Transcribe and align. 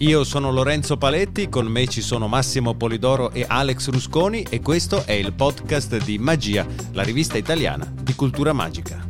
Io 0.00 0.24
sono 0.24 0.50
Lorenzo 0.50 0.96
Paletti, 0.96 1.50
con 1.50 1.66
me 1.66 1.86
ci 1.86 2.00
sono 2.00 2.26
Massimo 2.26 2.74
Polidoro 2.74 3.32
e 3.32 3.44
Alex 3.46 3.90
Rusconi 3.90 4.46
e 4.48 4.62
questo 4.62 5.04
è 5.04 5.12
il 5.12 5.34
podcast 5.34 6.02
di 6.02 6.16
Magia, 6.16 6.66
la 6.92 7.02
rivista 7.02 7.36
italiana 7.36 7.86
di 8.00 8.14
cultura 8.14 8.54
magica. 8.54 9.09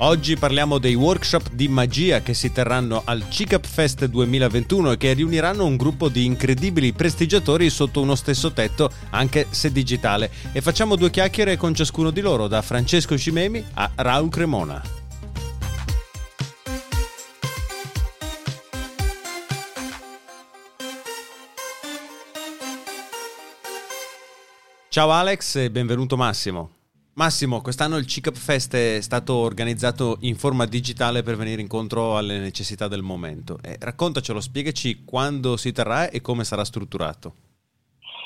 Oggi 0.00 0.36
parliamo 0.36 0.78
dei 0.78 0.94
workshop 0.94 1.50
di 1.50 1.66
magia 1.66 2.20
che 2.20 2.32
si 2.32 2.52
terranno 2.52 3.02
al 3.04 3.28
CICAP 3.28 3.66
Fest 3.66 4.04
2021 4.04 4.92
e 4.92 4.96
che 4.96 5.12
riuniranno 5.12 5.64
un 5.64 5.76
gruppo 5.76 6.08
di 6.08 6.24
incredibili 6.24 6.92
prestigiatori 6.92 7.68
sotto 7.68 8.00
uno 8.00 8.14
stesso 8.14 8.52
tetto, 8.52 8.92
anche 9.10 9.48
se 9.50 9.72
digitale. 9.72 10.30
E 10.52 10.60
facciamo 10.60 10.94
due 10.94 11.10
chiacchiere 11.10 11.56
con 11.56 11.74
ciascuno 11.74 12.10
di 12.10 12.20
loro, 12.20 12.46
da 12.46 12.62
Francesco 12.62 13.18
Cimemi 13.18 13.64
a 13.74 13.90
Raul 13.96 14.30
Cremona. 14.30 14.80
Ciao 24.88 25.10
Alex 25.10 25.56
e 25.56 25.70
benvenuto 25.72 26.16
Massimo. 26.16 26.77
Massimo, 27.18 27.60
quest'anno 27.60 27.96
il 27.96 28.06
CICAP 28.06 28.36
Fest 28.36 28.76
è 28.76 29.00
stato 29.00 29.34
organizzato 29.34 30.18
in 30.20 30.36
forma 30.36 30.66
digitale 30.66 31.24
per 31.24 31.34
venire 31.34 31.60
incontro 31.60 32.16
alle 32.16 32.38
necessità 32.38 32.86
del 32.86 33.02
momento. 33.02 33.58
Eh, 33.60 33.76
raccontacelo, 33.80 34.38
spiegaci 34.38 35.02
quando 35.04 35.56
si 35.56 35.72
terrà 35.72 36.10
e 36.10 36.20
come 36.20 36.44
sarà 36.44 36.62
strutturato. 36.62 37.32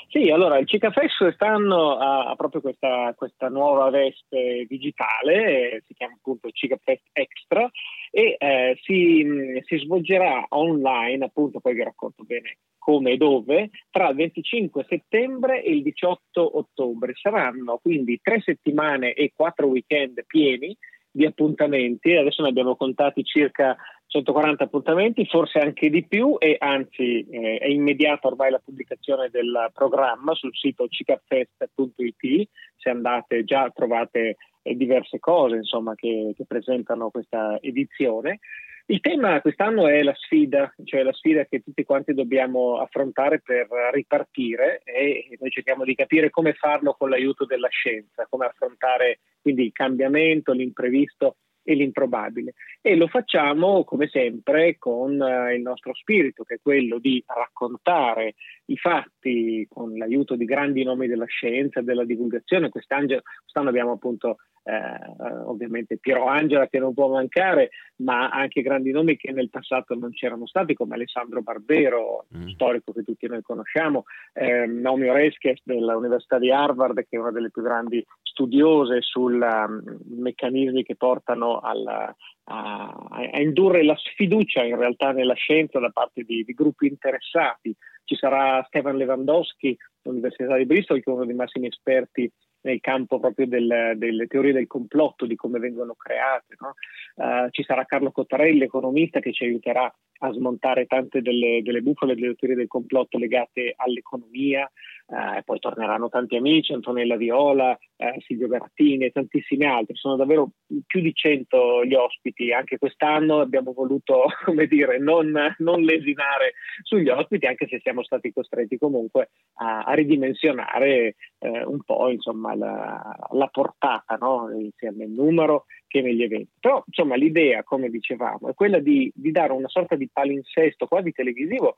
Sì, 0.08 0.28
allora 0.28 0.58
il 0.58 0.68
CICA 0.68 0.90
Fest 0.90 1.16
quest'anno 1.16 1.96
ha 1.96 2.34
proprio 2.36 2.60
questa, 2.60 3.14
questa 3.16 3.48
nuova 3.48 3.88
veste 3.88 4.66
digitale, 4.68 5.70
eh, 5.72 5.82
si 5.86 5.94
chiama 5.94 6.12
appunto 6.12 6.50
CICA 6.50 6.76
Fest 6.84 7.08
Extra 7.12 7.66
e 8.10 8.36
eh, 8.38 8.78
si, 8.82 9.24
si, 9.64 9.78
svolgerà 9.78 10.44
online, 10.50 11.24
appunto 11.24 11.60
poi 11.60 11.72
vi 11.72 11.82
racconto 11.82 12.24
bene 12.24 12.58
come 12.82 13.12
e 13.12 13.16
dove, 13.16 13.70
tra 13.90 14.08
il 14.08 14.16
25 14.16 14.84
settembre 14.88 15.62
e 15.62 15.70
il 15.70 15.82
18 15.82 16.58
ottobre. 16.58 17.12
Saranno 17.14 17.78
quindi 17.80 18.18
tre 18.20 18.40
settimane 18.40 19.12
e 19.12 19.32
quattro 19.34 19.68
weekend 19.68 20.24
pieni 20.26 20.76
di 21.14 21.26
appuntamenti, 21.26 22.16
adesso 22.16 22.42
ne 22.42 22.48
abbiamo 22.48 22.74
contati 22.74 23.22
circa 23.22 23.76
140 24.06 24.64
appuntamenti, 24.64 25.26
forse 25.26 25.58
anche 25.58 25.90
di 25.90 26.04
più 26.06 26.36
e 26.38 26.56
anzi 26.58 27.26
eh, 27.30 27.58
è 27.58 27.68
immediata 27.68 28.28
ormai 28.28 28.50
la 28.50 28.62
pubblicazione 28.64 29.28
del 29.30 29.70
programma 29.72 30.34
sul 30.34 30.56
sito 30.56 30.88
cicafest.it, 30.88 32.48
se 32.76 32.90
andate 32.90 33.44
già 33.44 33.70
trovate 33.72 34.36
eh, 34.62 34.74
diverse 34.74 35.18
cose 35.18 35.56
insomma, 35.56 35.94
che, 35.94 36.32
che 36.34 36.44
presentano 36.46 37.10
questa 37.10 37.58
edizione. 37.60 38.40
Il 38.86 39.00
tema 39.00 39.40
quest'anno 39.40 39.86
è 39.86 40.02
la 40.02 40.14
sfida, 40.14 40.74
cioè 40.84 41.02
la 41.02 41.12
sfida 41.12 41.44
che 41.44 41.60
tutti 41.60 41.84
quanti 41.84 42.14
dobbiamo 42.14 42.78
affrontare 42.78 43.40
per 43.40 43.68
ripartire 43.92 44.82
e 44.84 45.36
noi 45.38 45.50
cerchiamo 45.50 45.84
di 45.84 45.94
capire 45.94 46.30
come 46.30 46.52
farlo 46.54 46.94
con 46.98 47.08
l'aiuto 47.08 47.44
della 47.44 47.68
scienza, 47.68 48.26
come 48.28 48.46
affrontare 48.46 49.20
quindi 49.40 49.64
il 49.64 49.72
cambiamento, 49.72 50.52
l'imprevisto 50.52 51.36
e 51.62 51.74
l'improbabile. 51.74 52.54
E 52.80 52.96
lo 52.96 53.06
facciamo 53.06 53.84
come 53.84 54.08
sempre 54.08 54.76
con 54.78 55.18
uh, 55.18 55.52
il 55.52 55.62
nostro 55.62 55.94
spirito, 55.94 56.42
che 56.42 56.54
è 56.54 56.60
quello 56.60 56.98
di 56.98 57.22
raccontare 57.26 58.34
i 58.66 58.76
fatti 58.76 59.66
con 59.68 59.96
l'aiuto 59.96 60.34
di 60.34 60.44
grandi 60.44 60.82
nomi 60.82 61.06
della 61.06 61.26
scienza 61.26 61.80
della 61.80 62.04
divulgazione. 62.04 62.68
Quest'anno 62.68 63.68
abbiamo 63.68 63.92
appunto 63.92 64.38
eh, 64.64 65.34
ovviamente 65.44 65.98
Piero 65.98 66.26
Angela 66.26 66.68
che 66.68 66.78
non 66.78 66.94
può 66.94 67.08
mancare, 67.08 67.70
ma 67.96 68.28
anche 68.28 68.62
grandi 68.62 68.90
nomi 68.90 69.16
che 69.16 69.32
nel 69.32 69.50
passato 69.50 69.94
non 69.94 70.10
c'erano 70.12 70.46
stati, 70.46 70.74
come 70.74 70.94
Alessandro 70.94 71.42
Barbero, 71.42 72.26
mm. 72.36 72.48
storico 72.48 72.92
che 72.92 73.02
tutti 73.02 73.26
noi 73.26 73.42
conosciamo, 73.42 74.04
eh, 74.32 74.66
Naomi 74.66 75.08
Oreskes 75.08 75.60
dell'Università 75.64 76.38
di 76.38 76.50
Harvard, 76.50 77.06
che 77.08 77.16
è 77.16 77.18
una 77.18 77.32
delle 77.32 77.50
più 77.50 77.62
grandi 77.62 78.04
studiose 78.22 79.02
sui 79.02 79.38
um, 79.38 79.82
meccanismi 80.18 80.82
che 80.84 80.96
portano 80.96 81.60
alla, 81.60 82.14
a, 82.44 83.06
a, 83.10 83.40
indurre 83.40 83.84
la 83.84 83.96
sfiducia 83.96 84.64
in 84.64 84.76
realtà 84.76 85.12
nella 85.12 85.34
scienza 85.34 85.78
da 85.78 85.90
parte 85.90 86.22
di, 86.22 86.42
di 86.44 86.52
gruppi 86.54 86.86
interessati. 86.86 87.74
Ci 88.04 88.16
sarà 88.16 88.64
Stefan 88.66 88.96
Lewandowski 88.96 89.76
dell'Università 90.00 90.56
di 90.56 90.66
Bristol, 90.66 91.00
che 91.02 91.10
è 91.10 91.14
uno 91.14 91.24
dei 91.24 91.34
massimi 91.34 91.66
esperti 91.66 92.30
nel 92.62 92.80
campo 92.80 93.20
proprio 93.20 93.46
del, 93.46 93.94
delle 93.96 94.26
teorie 94.26 94.52
del 94.52 94.66
complotto, 94.66 95.26
di 95.26 95.36
come 95.36 95.58
vengono 95.58 95.94
create. 95.94 96.56
No? 96.58 96.74
Uh, 97.14 97.50
ci 97.50 97.62
sarà 97.62 97.84
Carlo 97.84 98.10
Cottarelli, 98.10 98.62
economista, 98.62 99.20
che 99.20 99.32
ci 99.32 99.44
aiuterà 99.44 99.92
a 100.24 100.32
smontare 100.32 100.86
tante 100.86 101.20
delle, 101.20 101.62
delle 101.62 101.80
bufale 101.80 102.14
delle 102.14 102.34
teorie 102.34 102.56
del 102.56 102.68
complotto 102.68 103.18
legate 103.18 103.74
all'economia, 103.76 104.70
eh, 105.08 105.42
poi 105.42 105.58
torneranno 105.58 106.08
tanti 106.08 106.36
amici, 106.36 106.72
Antonella 106.72 107.16
Viola, 107.16 107.76
eh, 107.96 108.20
Silvio 108.24 108.46
Garattini 108.46 109.06
e 109.06 109.10
tantissimi 109.10 109.64
altri. 109.64 109.96
Sono 109.96 110.16
davvero 110.16 110.50
più 110.86 111.00
di 111.00 111.12
cento 111.12 111.84
gli 111.84 111.94
ospiti. 111.94 112.52
Anche 112.52 112.78
quest'anno 112.78 113.40
abbiamo 113.40 113.72
voluto, 113.72 114.26
come 114.44 114.66
dire, 114.66 114.98
non, 114.98 115.32
non 115.58 115.82
lesinare 115.82 116.52
sugli 116.82 117.08
ospiti, 117.08 117.46
anche 117.46 117.66
se 117.66 117.80
siamo 117.82 118.04
stati 118.04 118.32
costretti 118.32 118.78
comunque 118.78 119.30
a, 119.54 119.82
a 119.82 119.92
ridimensionare 119.94 121.16
eh, 121.40 121.64
un 121.64 121.82
po' 121.84 122.08
insomma, 122.10 122.54
la, 122.54 123.16
la 123.32 123.46
portata, 123.48 124.16
no? 124.20 124.48
sia 124.76 124.92
nel 124.92 125.10
numero 125.10 125.64
che 125.92 126.00
negli 126.00 126.22
eventi. 126.22 126.50
Però 126.58 126.82
insomma 126.86 127.16
l'idea, 127.16 127.62
come 127.62 127.90
dicevamo, 127.90 128.48
è 128.48 128.54
quella 128.54 128.78
di, 128.78 129.12
di 129.14 129.30
dare 129.30 129.52
una 129.52 129.68
sorta 129.68 129.94
di 129.94 130.08
palinsesto 130.10 130.86
quasi 130.86 131.12
televisivo 131.12 131.76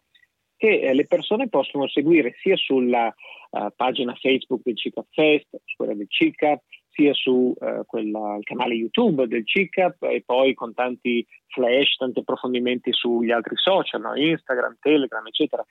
che 0.56 0.80
eh, 0.80 0.94
le 0.94 1.04
persone 1.06 1.48
possono 1.48 1.88
seguire 1.88 2.36
sia 2.38 2.56
sulla 2.56 3.12
uh, 3.50 3.66
pagina 3.74 4.14
Facebook 4.14 4.60
del 4.62 4.76
CICAP 4.76 5.06
Fest, 5.10 5.48
su 5.64 5.76
quella 5.76 5.94
del 5.94 6.06
CICAP, 6.08 6.62
sia 6.90 7.12
sul 7.12 7.54
uh, 7.58 8.40
canale 8.44 8.74
YouTube 8.74 9.26
del 9.26 9.44
CICAP 9.44 10.04
e 10.04 10.22
poi 10.24 10.54
con 10.54 10.72
tanti 10.72 11.26
flash, 11.48 11.96
tanti 11.96 12.20
approfondimenti 12.20 12.92
sugli 12.92 13.32
altri 13.32 13.56
social, 13.56 14.00
no? 14.00 14.14
Instagram, 14.14 14.76
Telegram, 14.80 15.26
eccetera, 15.26 15.66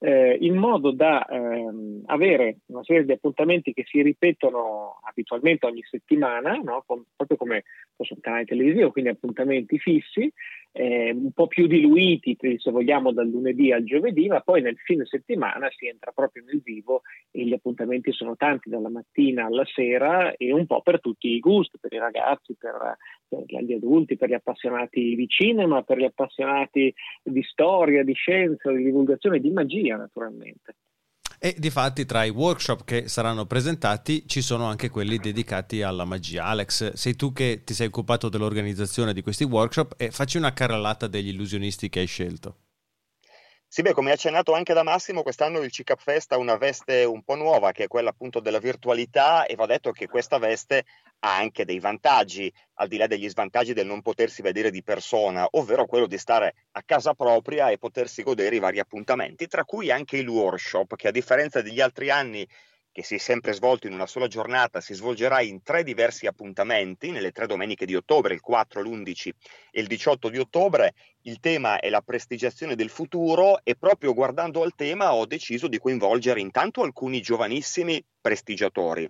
eh, 0.00 0.36
in 0.40 0.56
modo 0.56 0.92
da 0.92 1.26
ehm, 1.26 2.02
avere 2.06 2.58
una 2.66 2.84
serie 2.84 3.04
di 3.04 3.12
appuntamenti 3.12 3.72
che 3.72 3.84
si 3.86 4.00
ripetono 4.00 5.00
abitualmente 5.02 5.66
ogni 5.66 5.82
settimana, 5.88 6.52
no? 6.62 6.84
Con, 6.86 7.04
proprio 7.16 7.36
come 7.36 7.64
sul 7.98 8.20
canale 8.20 8.44
televisivo, 8.44 8.92
quindi 8.92 9.10
appuntamenti 9.10 9.78
fissi, 9.78 10.32
eh, 10.72 11.10
un 11.10 11.32
po' 11.32 11.46
più 11.46 11.66
diluiti, 11.66 12.36
se 12.38 12.70
vogliamo, 12.70 13.12
dal 13.12 13.28
lunedì 13.28 13.72
al 13.72 13.84
giovedì, 13.84 14.28
ma 14.28 14.40
poi 14.40 14.62
nel 14.62 14.76
fine 14.76 15.04
settimana 15.06 15.68
si 15.70 15.86
entra 15.86 16.12
proprio 16.12 16.44
nel 16.44 16.60
vivo 16.62 17.02
e 17.30 17.44
gli 17.44 17.52
appuntamenti 17.52 18.12
sono 18.12 18.36
tanti, 18.36 18.68
dalla 18.68 18.90
mattina 18.90 19.46
alla 19.46 19.64
sera 19.64 20.34
e 20.36 20.52
un 20.52 20.66
po' 20.66 20.82
per 20.82 21.00
tutti 21.00 21.28
i 21.28 21.40
gusti, 21.40 21.78
per 21.80 21.92
i 21.92 21.98
ragazzi, 21.98 22.54
per, 22.56 22.96
per 23.26 23.44
gli 23.44 23.72
adulti, 23.72 24.16
per 24.16 24.28
gli 24.28 24.34
appassionati 24.34 25.14
di 25.14 25.26
cinema, 25.26 25.82
per 25.82 25.98
gli 25.98 26.04
appassionati 26.04 26.94
di 27.22 27.42
storia, 27.42 28.04
di 28.04 28.14
scienza, 28.14 28.70
di 28.70 28.84
divulgazione, 28.84 29.40
di 29.40 29.50
magia 29.50 29.96
naturalmente. 29.96 30.76
E 31.40 31.54
di 31.56 31.70
fatti 31.70 32.04
tra 32.04 32.24
i 32.24 32.30
workshop 32.30 32.82
che 32.84 33.08
saranno 33.08 33.46
presentati 33.46 34.24
ci 34.26 34.42
sono 34.42 34.64
anche 34.64 34.90
quelli 34.90 35.18
dedicati 35.18 35.82
alla 35.82 36.04
magia. 36.04 36.44
Alex, 36.44 36.94
sei 36.94 37.14
tu 37.14 37.32
che 37.32 37.62
ti 37.64 37.74
sei 37.74 37.86
occupato 37.86 38.28
dell'organizzazione 38.28 39.14
di 39.14 39.22
questi 39.22 39.44
workshop 39.44 39.94
e 39.96 40.10
facci 40.10 40.36
una 40.36 40.52
carrellata 40.52 41.06
degli 41.06 41.28
illusionisti 41.28 41.88
che 41.88 42.00
hai 42.00 42.06
scelto. 42.06 42.56
Sì, 43.70 43.82
beh, 43.82 43.92
come 43.92 44.12
accennato 44.12 44.54
anche 44.54 44.72
da 44.72 44.82
Massimo, 44.82 45.22
quest'anno 45.22 45.60
il 45.60 45.70
CICAP 45.70 46.00
Fest 46.00 46.32
ha 46.32 46.38
una 46.38 46.56
veste 46.56 47.04
un 47.04 47.22
po' 47.22 47.34
nuova, 47.34 47.70
che 47.72 47.84
è 47.84 47.86
quella 47.86 48.08
appunto 48.08 48.40
della 48.40 48.58
virtualità, 48.58 49.44
e 49.44 49.56
va 49.56 49.66
detto 49.66 49.90
che 49.92 50.06
questa 50.06 50.38
veste 50.38 50.84
ha 51.20 51.36
anche 51.36 51.66
dei 51.66 51.78
vantaggi, 51.78 52.50
al 52.76 52.88
di 52.88 52.96
là 52.96 53.06
degli 53.06 53.28
svantaggi 53.28 53.74
del 53.74 53.86
non 53.86 54.00
potersi 54.00 54.40
vedere 54.40 54.70
di 54.70 54.82
persona, 54.82 55.46
ovvero 55.50 55.84
quello 55.84 56.06
di 56.06 56.16
stare 56.16 56.54
a 56.72 56.82
casa 56.82 57.12
propria 57.12 57.68
e 57.68 57.76
potersi 57.76 58.22
godere 58.22 58.56
i 58.56 58.58
vari 58.58 58.78
appuntamenti, 58.78 59.46
tra 59.46 59.64
cui 59.64 59.90
anche 59.90 60.16
il 60.16 60.28
workshop, 60.28 60.96
che 60.96 61.08
a 61.08 61.10
differenza 61.12 61.60
degli 61.60 61.80
altri 61.82 62.08
anni 62.08 62.48
che 62.98 63.04
si 63.04 63.14
è 63.14 63.18
sempre 63.18 63.52
svolto 63.52 63.86
in 63.86 63.92
una 63.92 64.08
sola 64.08 64.26
giornata, 64.26 64.80
si 64.80 64.92
svolgerà 64.92 65.40
in 65.40 65.62
tre 65.62 65.84
diversi 65.84 66.26
appuntamenti, 66.26 67.12
nelle 67.12 67.30
tre 67.30 67.46
domeniche 67.46 67.86
di 67.86 67.94
ottobre, 67.94 68.34
il 68.34 68.40
4, 68.40 68.82
l'11 68.82 69.30
e 69.70 69.80
il 69.80 69.86
18 69.86 70.28
di 70.28 70.38
ottobre. 70.38 70.94
Il 71.22 71.38
tema 71.38 71.78
è 71.78 71.90
la 71.90 72.00
prestigiazione 72.00 72.74
del 72.74 72.88
futuro 72.88 73.60
e 73.62 73.76
proprio 73.76 74.14
guardando 74.14 74.64
al 74.64 74.74
tema 74.74 75.14
ho 75.14 75.26
deciso 75.26 75.68
di 75.68 75.78
coinvolgere 75.78 76.40
intanto 76.40 76.82
alcuni 76.82 77.20
giovanissimi 77.20 78.04
prestigiatori, 78.20 79.08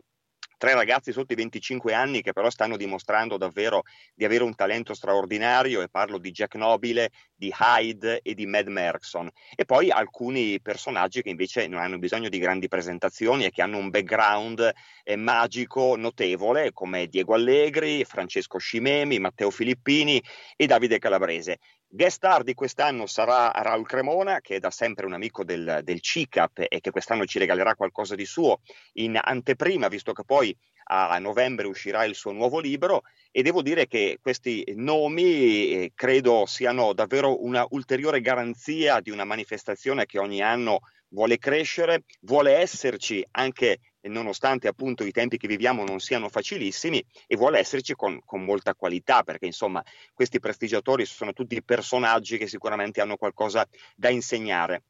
tre 0.58 0.74
ragazzi 0.74 1.12
sotto 1.12 1.32
i 1.32 1.36
25 1.36 1.94
anni 1.94 2.20
che 2.20 2.32
però 2.32 2.50
stanno 2.50 2.76
dimostrando 2.76 3.38
davvero 3.38 3.84
di 4.14 4.24
avere 4.24 4.42
un 4.42 4.54
talento 4.54 4.92
straordinario 4.92 5.80
e 5.80 5.88
parlo 5.88 6.18
di 6.18 6.32
Jack 6.32 6.56
Nobile, 6.56 7.10
di 7.34 7.54
Hyde 7.56 8.20
e 8.20 8.34
di 8.34 8.44
Mad 8.44 8.66
Merkson 8.66 9.30
e 9.54 9.64
poi 9.64 9.90
alcuni 9.90 10.60
personaggi 10.60 11.22
che 11.22 11.30
invece 11.30 11.68
non 11.68 11.80
hanno 11.80 11.98
bisogno 11.98 12.28
di 12.28 12.38
grandi 12.38 12.68
presentazioni 12.68 13.44
e 13.44 13.50
che 13.50 13.62
hanno 13.62 13.78
un 13.78 13.88
background 13.88 14.72
eh, 15.04 15.16
magico 15.16 15.96
notevole 15.96 16.72
come 16.72 17.06
Diego 17.06 17.34
Allegri, 17.34 18.04
Francesco 18.04 18.58
Scimemi, 18.58 19.20
Matteo 19.20 19.50
Filippini 19.50 20.20
e 20.56 20.66
Davide 20.66 20.98
Calabrese. 20.98 21.58
Guest 21.90 22.16
star 22.16 22.42
di 22.42 22.52
quest'anno 22.52 23.06
sarà 23.06 23.50
Raul 23.50 23.86
Cremona, 23.86 24.40
che 24.40 24.56
è 24.56 24.58
da 24.58 24.70
sempre 24.70 25.06
un 25.06 25.14
amico 25.14 25.42
del, 25.42 25.80
del 25.82 26.02
CICAP 26.02 26.66
e 26.68 26.80
che 26.80 26.90
quest'anno 26.90 27.24
ci 27.24 27.38
regalerà 27.38 27.74
qualcosa 27.74 28.14
di 28.14 28.26
suo 28.26 28.60
in 28.94 29.18
anteprima, 29.18 29.88
visto 29.88 30.12
che 30.12 30.22
poi 30.22 30.54
a 30.90 31.18
novembre 31.18 31.66
uscirà 31.66 32.04
il 32.04 32.14
suo 32.14 32.32
nuovo 32.32 32.60
libro. 32.60 33.02
E 33.30 33.42
devo 33.42 33.62
dire 33.62 33.86
che 33.86 34.18
questi 34.20 34.64
nomi 34.76 35.22
eh, 35.22 35.92
credo 35.94 36.44
siano 36.44 36.92
davvero 36.92 37.42
una 37.42 37.66
ulteriore 37.70 38.20
garanzia 38.20 39.00
di 39.00 39.10
una 39.10 39.24
manifestazione 39.24 40.04
che 40.04 40.18
ogni 40.18 40.42
anno 40.42 40.80
vuole 41.08 41.38
crescere, 41.38 42.04
vuole 42.20 42.52
esserci 42.52 43.24
anche 43.30 43.78
nonostante 44.02 44.68
appunto 44.68 45.04
i 45.04 45.10
tempi 45.10 45.36
che 45.36 45.48
viviamo 45.48 45.84
non 45.84 45.98
siano 46.00 46.28
facilissimi 46.28 47.04
e 47.26 47.36
vuole 47.36 47.58
esserci 47.58 47.94
con, 47.94 48.20
con, 48.24 48.44
molta 48.44 48.74
qualità 48.74 49.22
perché 49.22 49.46
insomma 49.46 49.82
questi 50.14 50.38
prestigiatori 50.38 51.04
sono 51.04 51.32
tutti 51.32 51.62
personaggi 51.62 52.38
che 52.38 52.46
sicuramente 52.46 53.00
hanno 53.00 53.16
qualcosa 53.16 53.66
da 53.96 54.08
insegnare. 54.08 54.84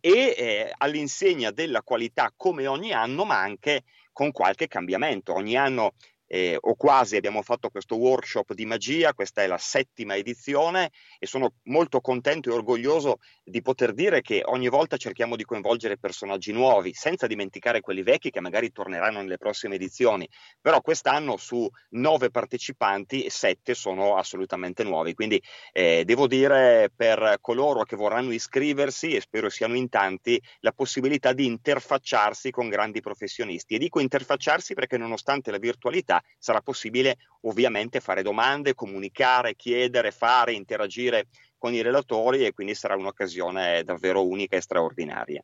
E 0.00 0.34
eh, 0.36 0.72
all'insegna 0.76 1.50
della 1.50 1.82
qualità 1.82 2.32
come 2.36 2.66
ogni 2.66 2.92
anno 2.92 3.24
ma 3.24 3.40
anche 3.40 3.84
con 4.12 4.32
qualche 4.32 4.68
cambiamento. 4.68 5.34
Ogni 5.34 5.56
anno 5.56 5.94
eh, 6.26 6.56
o 6.58 6.74
quasi 6.74 7.16
abbiamo 7.16 7.42
fatto 7.42 7.68
questo 7.70 7.96
workshop 7.96 8.52
di 8.54 8.66
magia, 8.66 9.14
questa 9.14 9.42
è 9.42 9.46
la 9.46 9.58
settima 9.58 10.16
edizione 10.16 10.90
e 11.18 11.26
sono 11.26 11.54
molto 11.64 12.00
contento 12.00 12.50
e 12.50 12.52
orgoglioso 12.52 13.18
di 13.42 13.62
poter 13.62 13.92
dire 13.92 14.20
che 14.20 14.42
ogni 14.44 14.68
volta 14.68 14.96
cerchiamo 14.96 15.36
di 15.36 15.44
coinvolgere 15.44 15.98
personaggi 15.98 16.52
nuovi, 16.52 16.92
senza 16.94 17.26
dimenticare 17.26 17.80
quelli 17.80 18.02
vecchi 18.02 18.30
che 18.30 18.40
magari 18.40 18.72
torneranno 18.72 19.20
nelle 19.20 19.38
prossime 19.38 19.76
edizioni, 19.76 20.28
però 20.60 20.80
quest'anno 20.80 21.36
su 21.36 21.68
nove 21.90 22.30
partecipanti, 22.30 23.28
sette 23.30 23.74
sono 23.74 24.16
assolutamente 24.16 24.82
nuovi, 24.82 25.14
quindi 25.14 25.42
eh, 25.72 26.04
devo 26.04 26.26
dire 26.26 26.90
per 26.94 27.38
coloro 27.40 27.84
che 27.84 27.96
vorranno 27.96 28.32
iscriversi, 28.32 29.14
e 29.14 29.20
spero 29.20 29.48
siano 29.50 29.74
in 29.76 29.88
tanti, 29.88 30.40
la 30.60 30.72
possibilità 30.72 31.32
di 31.32 31.46
interfacciarsi 31.46 32.50
con 32.50 32.68
grandi 32.68 33.00
professionisti. 33.00 33.74
E 33.74 33.78
dico 33.78 34.00
interfacciarsi 34.00 34.74
perché 34.74 34.96
nonostante 34.96 35.50
la 35.50 35.58
virtualità, 35.58 36.13
sarà 36.38 36.60
possibile 36.60 37.16
ovviamente 37.42 38.00
fare 38.00 38.22
domande, 38.22 38.74
comunicare, 38.74 39.54
chiedere, 39.54 40.10
fare, 40.10 40.52
interagire 40.52 41.26
con 41.58 41.72
i 41.72 41.82
relatori 41.82 42.44
e 42.44 42.52
quindi 42.52 42.74
sarà 42.74 42.96
un'occasione 42.96 43.82
davvero 43.84 44.26
unica 44.26 44.56
e 44.56 44.60
straordinaria. 44.60 45.42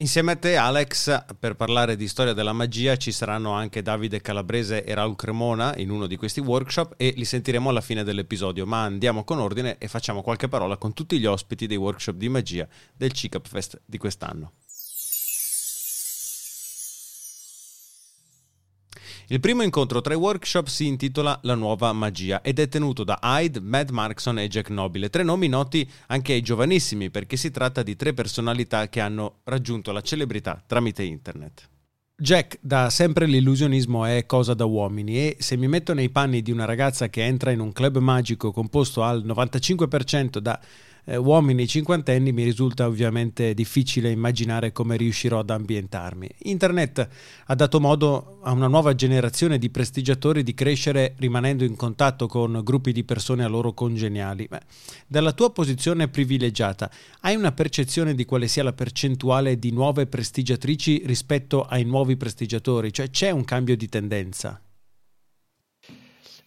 Insieme 0.00 0.30
a 0.30 0.36
te 0.36 0.56
Alex, 0.56 1.24
per 1.40 1.56
parlare 1.56 1.96
di 1.96 2.06
storia 2.06 2.32
della 2.32 2.52
magia 2.52 2.96
ci 2.96 3.10
saranno 3.10 3.50
anche 3.50 3.82
Davide 3.82 4.20
Calabrese 4.20 4.84
e 4.84 4.94
Raul 4.94 5.16
Cremona 5.16 5.76
in 5.76 5.90
uno 5.90 6.06
di 6.06 6.14
questi 6.14 6.38
workshop 6.38 6.94
e 6.96 7.12
li 7.16 7.24
sentiremo 7.24 7.68
alla 7.68 7.80
fine 7.80 8.04
dell'episodio, 8.04 8.64
ma 8.64 8.84
andiamo 8.84 9.24
con 9.24 9.40
ordine 9.40 9.76
e 9.78 9.88
facciamo 9.88 10.22
qualche 10.22 10.46
parola 10.46 10.76
con 10.76 10.92
tutti 10.92 11.18
gli 11.18 11.26
ospiti 11.26 11.66
dei 11.66 11.76
workshop 11.76 12.14
di 12.14 12.28
magia 12.28 12.68
del 12.94 13.10
CICAP 13.10 13.48
Fest 13.48 13.80
di 13.84 13.98
quest'anno. 13.98 14.52
Il 19.30 19.40
primo 19.40 19.62
incontro 19.62 20.00
tra 20.00 20.14
i 20.14 20.16
workshop 20.16 20.68
si 20.68 20.86
intitola 20.86 21.38
La 21.42 21.54
nuova 21.54 21.92
magia 21.92 22.40
ed 22.40 22.58
è 22.58 22.66
tenuto 22.66 23.04
da 23.04 23.18
Hyde, 23.22 23.60
Matt 23.60 23.90
Markson 23.90 24.38
e 24.38 24.48
Jack 24.48 24.70
Nobile, 24.70 25.10
tre 25.10 25.22
nomi 25.22 25.48
noti 25.48 25.86
anche 26.06 26.32
ai 26.32 26.40
giovanissimi 26.40 27.10
perché 27.10 27.36
si 27.36 27.50
tratta 27.50 27.82
di 27.82 27.94
tre 27.94 28.14
personalità 28.14 28.88
che 28.88 29.00
hanno 29.00 29.40
raggiunto 29.44 29.92
la 29.92 30.00
celebrità 30.00 30.62
tramite 30.66 31.02
internet. 31.02 31.68
Jack, 32.16 32.56
da 32.62 32.88
sempre 32.88 33.26
l'illusionismo 33.26 34.06
è 34.06 34.24
cosa 34.24 34.54
da 34.54 34.64
uomini 34.64 35.18
e 35.18 35.36
se 35.40 35.58
mi 35.58 35.68
metto 35.68 35.92
nei 35.92 36.08
panni 36.08 36.40
di 36.40 36.50
una 36.50 36.64
ragazza 36.64 37.10
che 37.10 37.22
entra 37.22 37.50
in 37.50 37.60
un 37.60 37.70
club 37.72 37.98
magico 37.98 38.50
composto 38.50 39.02
al 39.02 39.26
95% 39.26 40.38
da 40.38 40.58
eh, 41.08 41.16
uomini 41.16 41.66
cinquantenni 41.66 42.32
mi 42.32 42.44
risulta 42.44 42.86
ovviamente 42.86 43.54
difficile 43.54 44.10
immaginare 44.10 44.72
come 44.72 44.96
riuscirò 44.96 45.38
ad 45.38 45.48
ambientarmi. 45.48 46.28
Internet 46.40 47.08
ha 47.46 47.54
dato 47.54 47.80
modo 47.80 48.40
a 48.42 48.52
una 48.52 48.66
nuova 48.66 48.94
generazione 48.94 49.58
di 49.58 49.70
prestigiatori 49.70 50.42
di 50.42 50.52
crescere 50.52 51.14
rimanendo 51.16 51.64
in 51.64 51.76
contatto 51.76 52.26
con 52.26 52.60
gruppi 52.62 52.92
di 52.92 53.04
persone 53.04 53.42
a 53.42 53.48
loro 53.48 53.72
congeniali. 53.72 54.46
Beh, 54.48 54.60
dalla 55.06 55.32
tua 55.32 55.50
posizione 55.50 56.08
privilegiata, 56.08 56.90
hai 57.22 57.34
una 57.36 57.52
percezione 57.52 58.14
di 58.14 58.26
quale 58.26 58.46
sia 58.46 58.62
la 58.62 58.74
percentuale 58.74 59.58
di 59.58 59.70
nuove 59.70 60.06
prestigiatrici 60.06 61.02
rispetto 61.06 61.64
ai 61.64 61.84
nuovi 61.84 62.18
prestigiatori? 62.18 62.92
Cioè 62.92 63.08
c'è 63.08 63.30
un 63.30 63.44
cambio 63.44 63.76
di 63.76 63.88
tendenza? 63.88 64.60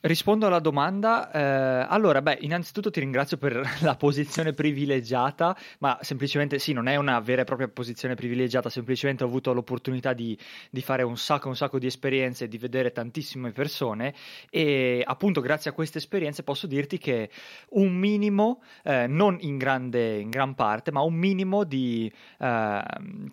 Rispondo 0.03 0.47
alla 0.47 0.59
domanda. 0.59 1.31
Eh, 1.31 1.85
allora, 1.87 2.23
beh, 2.23 2.39
innanzitutto 2.41 2.89
ti 2.89 2.99
ringrazio 2.99 3.37
per 3.37 3.61
la 3.81 3.95
posizione 3.95 4.51
privilegiata, 4.51 5.55
ma 5.77 5.99
semplicemente 6.01 6.57
sì, 6.57 6.73
non 6.73 6.87
è 6.87 6.95
una 6.95 7.19
vera 7.19 7.43
e 7.43 7.45
propria 7.45 7.67
posizione 7.67 8.15
privilegiata, 8.15 8.67
semplicemente 8.71 9.23
ho 9.23 9.27
avuto 9.27 9.53
l'opportunità 9.53 10.13
di, 10.13 10.35
di 10.71 10.81
fare 10.81 11.03
un 11.03 11.17
sacco, 11.17 11.49
un 11.49 11.55
sacco 11.55 11.77
di 11.77 11.85
esperienze, 11.85 12.47
di 12.47 12.57
vedere 12.57 12.91
tantissime 12.91 13.51
persone 13.51 14.15
e 14.49 15.03
appunto 15.05 15.39
grazie 15.39 15.69
a 15.69 15.73
queste 15.73 15.99
esperienze 15.99 16.41
posso 16.41 16.65
dirti 16.65 16.97
che 16.97 17.29
un 17.69 17.93
minimo, 17.93 18.63
eh, 18.83 19.05
non 19.05 19.37
in, 19.41 19.59
grande, 19.59 20.17
in 20.17 20.31
gran 20.31 20.55
parte, 20.55 20.91
ma 20.91 21.01
un 21.01 21.13
minimo 21.13 21.63
di 21.63 22.11
eh, 22.39 22.83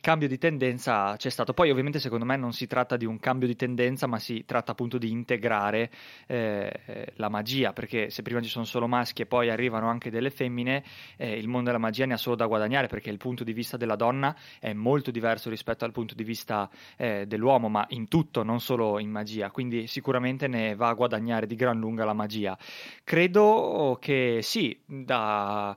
cambio 0.03 0.29
di 0.29 0.37
tendenza 0.37 1.17
c'è 1.17 1.31
stato. 1.31 1.55
Poi 1.55 1.71
ovviamente 1.71 1.99
secondo 1.99 2.27
me 2.27 2.37
non 2.37 2.53
si 2.53 2.67
tratta 2.67 2.99
di 2.99 3.07
un 3.07 3.19
cambio 3.19 3.49
di 3.49 3.57
tendenza, 3.57 4.07
ma 4.07 4.19
si 4.19 4.45
tratta 4.45 4.73
appunto 4.73 4.99
di 4.99 5.11
integrare 5.11 5.91
eh, 6.59 7.13
la 7.17 7.29
magia, 7.29 7.73
perché 7.73 8.11
se 8.11 8.23
prima 8.23 8.41
ci 8.41 8.49
sono 8.49 8.65
solo 8.65 8.87
maschi 8.87 9.23
e 9.23 9.27
poi 9.27 9.51
arrivano 9.51 9.89
anche 9.89 10.11
delle 10.11 10.31
femmine, 10.31 10.83
eh, 11.17 11.37
il 11.37 11.49
mondo 11.49 11.67
della 11.67 11.79
magia 11.79 12.07
ne 12.07 12.15
ha 12.15 12.17
solo 12.17 12.37
da 12.37 12.47
guadagnare, 12.47 12.87
perché 12.87 13.11
il 13.11 13.17
punto 13.17 13.45
di 13.45 13.53
vista 13.53 13.77
della 13.77 13.97
donna 13.97 14.37
è 14.59 14.73
molto 14.73 15.11
diverso 15.11 15.51
rispetto 15.51 15.85
al 15.85 15.93
punto 15.93 16.15
di 16.15 16.25
vista 16.25 16.69
eh, 16.97 17.27
dell'uomo, 17.27 17.69
ma 17.69 17.87
in 17.91 18.09
tutto, 18.09 18.43
non 18.43 18.61
solo 18.61 18.99
in 18.99 19.11
magia, 19.11 19.51
quindi 19.51 19.87
sicuramente 19.87 20.49
ne 20.49 20.75
va 20.75 20.89
a 20.89 20.95
guadagnare 20.95 21.47
di 21.47 21.55
gran 21.55 21.79
lunga 21.79 22.05
la 22.05 22.13
magia. 22.13 22.57
Credo 23.05 23.99
che 24.01 24.41
sì, 24.43 24.79
da 24.85 25.77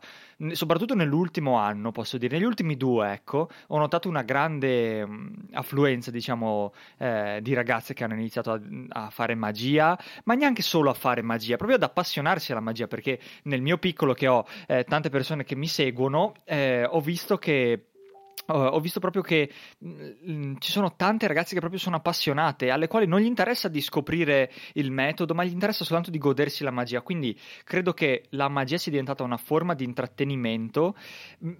soprattutto 0.51 0.95
nell'ultimo 0.95 1.57
anno, 1.57 1.91
posso 1.91 2.17
dire, 2.17 2.37
negli 2.37 2.45
ultimi 2.45 2.77
due, 2.77 3.11
ecco, 3.11 3.49
ho 3.67 3.77
notato 3.77 4.09
una 4.09 4.23
grande 4.23 5.07
affluenza, 5.53 6.11
diciamo, 6.11 6.73
eh, 6.97 7.39
di 7.41 7.53
ragazze 7.53 7.93
che 7.93 8.03
hanno 8.03 8.15
iniziato 8.15 8.51
a, 8.51 8.59
a, 8.89 9.09
fare 9.09 9.35
magia, 9.35 9.97
ma 10.25 10.33
neanche 10.33 10.61
solo 10.61 10.89
a 10.89 10.93
fare 10.93 11.21
magia, 11.21 11.57
proprio 11.57 11.77
ad 11.77 11.83
appassionarsi 11.83 12.51
alla 12.51 12.61
magia, 12.61 12.87
perché 12.87 13.19
nel 13.43 13.61
mio 13.61 13.77
piccolo 13.77 14.13
che 14.13 14.27
ho 14.27 14.45
eh, 14.67 14.83
tante 14.83 15.09
persone 15.09 15.43
che 15.43 15.55
mi 15.55 15.67
seguono, 15.67 16.33
eh, 16.43 16.85
ho 16.85 16.99
visto 17.01 17.37
che 17.37 17.90
ho 18.47 18.79
visto 18.79 18.99
proprio 18.99 19.21
che 19.21 19.51
mh, 19.77 20.55
ci 20.59 20.71
sono 20.71 20.95
tante 20.95 21.27
ragazze 21.27 21.53
che 21.53 21.59
proprio 21.59 21.79
sono 21.79 21.95
appassionate, 21.97 22.69
alle 22.69 22.87
quali 22.87 23.07
non 23.07 23.19
gli 23.19 23.25
interessa 23.25 23.67
di 23.67 23.81
scoprire 23.81 24.51
il 24.73 24.91
metodo, 24.91 25.33
ma 25.33 25.43
gli 25.43 25.51
interessa 25.51 25.83
soltanto 25.83 26.11
di 26.11 26.17
godersi 26.17 26.63
la 26.63 26.71
magia. 26.71 27.01
Quindi 27.01 27.37
credo 27.63 27.93
che 27.93 28.25
la 28.31 28.49
magia 28.49 28.77
sia 28.77 28.91
diventata 28.91 29.23
una 29.23 29.37
forma 29.37 29.73
di 29.73 29.83
intrattenimento 29.83 30.95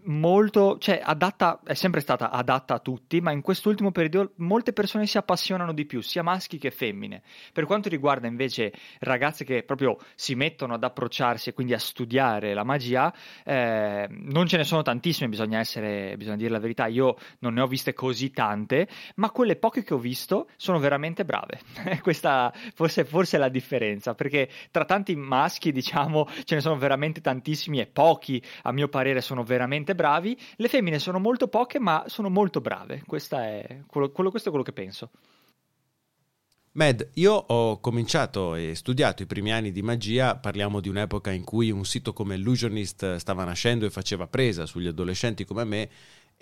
molto, 0.04 0.78
cioè 0.80 1.00
adatta, 1.04 1.62
è 1.64 1.74
sempre 1.74 2.02
stata 2.02 2.30
adatta 2.32 2.76
a 2.76 2.80
tutti, 2.80 3.22
ma 3.22 3.32
in 3.32 3.42
quest'ultimo 3.42 3.92
periodo 3.92 4.34
molte 4.38 4.74
persone 4.74 5.06
si 5.06 5.18
appassionano 5.18 5.74
di 5.74 5.86
più, 5.86 6.02
sia 6.02 6.24
maschi 6.24 6.58
che 6.58 6.72
femmine. 6.72 7.22
Per 7.54 7.66
quanto 7.66 7.90
riguarda 7.90 8.28
invece 8.28 8.74
ragazze 9.00 9.46
che 9.46 9.64
proprio 9.64 9.98
si 10.16 10.36
mettono 10.36 10.74
ad 10.74 10.84
approcciarsi 10.84 11.50
e 11.50 11.54
quindi 11.54 11.74
a 11.74 11.80
studiare 11.80 12.54
la 12.54 12.64
magia, 12.64 13.14
eh, 13.44 14.08
non 14.10 14.48
ce 14.48 14.58
ne 14.58 14.64
sono 14.64 14.82
tantissime, 14.82 15.30
bisogna 15.30 15.60
essere, 15.60 16.16
bisogna 16.18 16.38
dire 16.38 16.50
la 16.50 16.60
verità 16.60 16.81
verità 16.82 16.88
io 16.88 17.18
non 17.40 17.54
ne 17.54 17.62
ho 17.62 17.68
viste 17.68 17.94
così 17.94 18.32
tante, 18.32 18.88
ma 19.16 19.30
quelle 19.32 19.56
poche 19.56 19.84
che 19.84 19.94
ho 19.94 19.98
visto 19.98 20.50
sono 20.56 20.80
veramente 20.80 21.26
brave. 21.26 21.60
Questa 22.02 22.52
forse, 22.74 23.06
forse 23.06 23.38
è 23.38 23.40
la 23.40 23.50
differenza, 23.50 24.16
perché 24.16 24.50
tra 24.72 24.86
tanti 24.86 25.16
maschi, 25.16 25.72
diciamo, 25.72 26.28
ce 26.44 26.56
ne 26.56 26.62
sono 26.62 26.78
veramente 26.78 27.22
tantissimi 27.22 27.80
e 27.80 27.88
pochi, 27.88 28.42
a 28.64 28.72
mio 28.72 28.88
parere, 28.88 29.22
sono 29.22 29.44
veramente 29.44 29.96
bravi. 29.96 30.38
Le 30.56 30.68
femmine 30.68 31.00
sono 31.00 31.20
molto 31.20 31.48
poche, 31.48 31.80
ma 31.80 32.04
sono 32.08 32.30
molto 32.30 32.62
brave. 32.62 33.04
È 33.06 33.82
quello, 33.86 34.10
quello, 34.12 34.30
questo 34.30 34.48
è 34.48 34.52
quello 34.52 34.64
che 34.64 34.74
penso. 34.74 35.10
Med, 36.74 37.10
io 37.16 37.34
ho 37.34 37.82
cominciato 37.82 38.56
e 38.56 38.76
studiato 38.76 39.22
i 39.22 39.26
primi 39.26 39.52
anni 39.52 39.74
di 39.74 39.82
magia, 39.82 40.38
parliamo 40.38 40.80
di 40.80 40.88
un'epoca 40.88 41.30
in 41.30 41.44
cui 41.44 41.70
un 41.70 41.84
sito 41.84 42.14
come 42.14 42.36
Illusionist 42.36 43.16
stava 43.18 43.44
nascendo 43.44 43.86
e 43.86 43.90
faceva 43.90 44.28
presa 44.28 44.66
sugli 44.66 44.88
adolescenti 44.88 45.44
come 45.44 45.66
me 45.66 45.90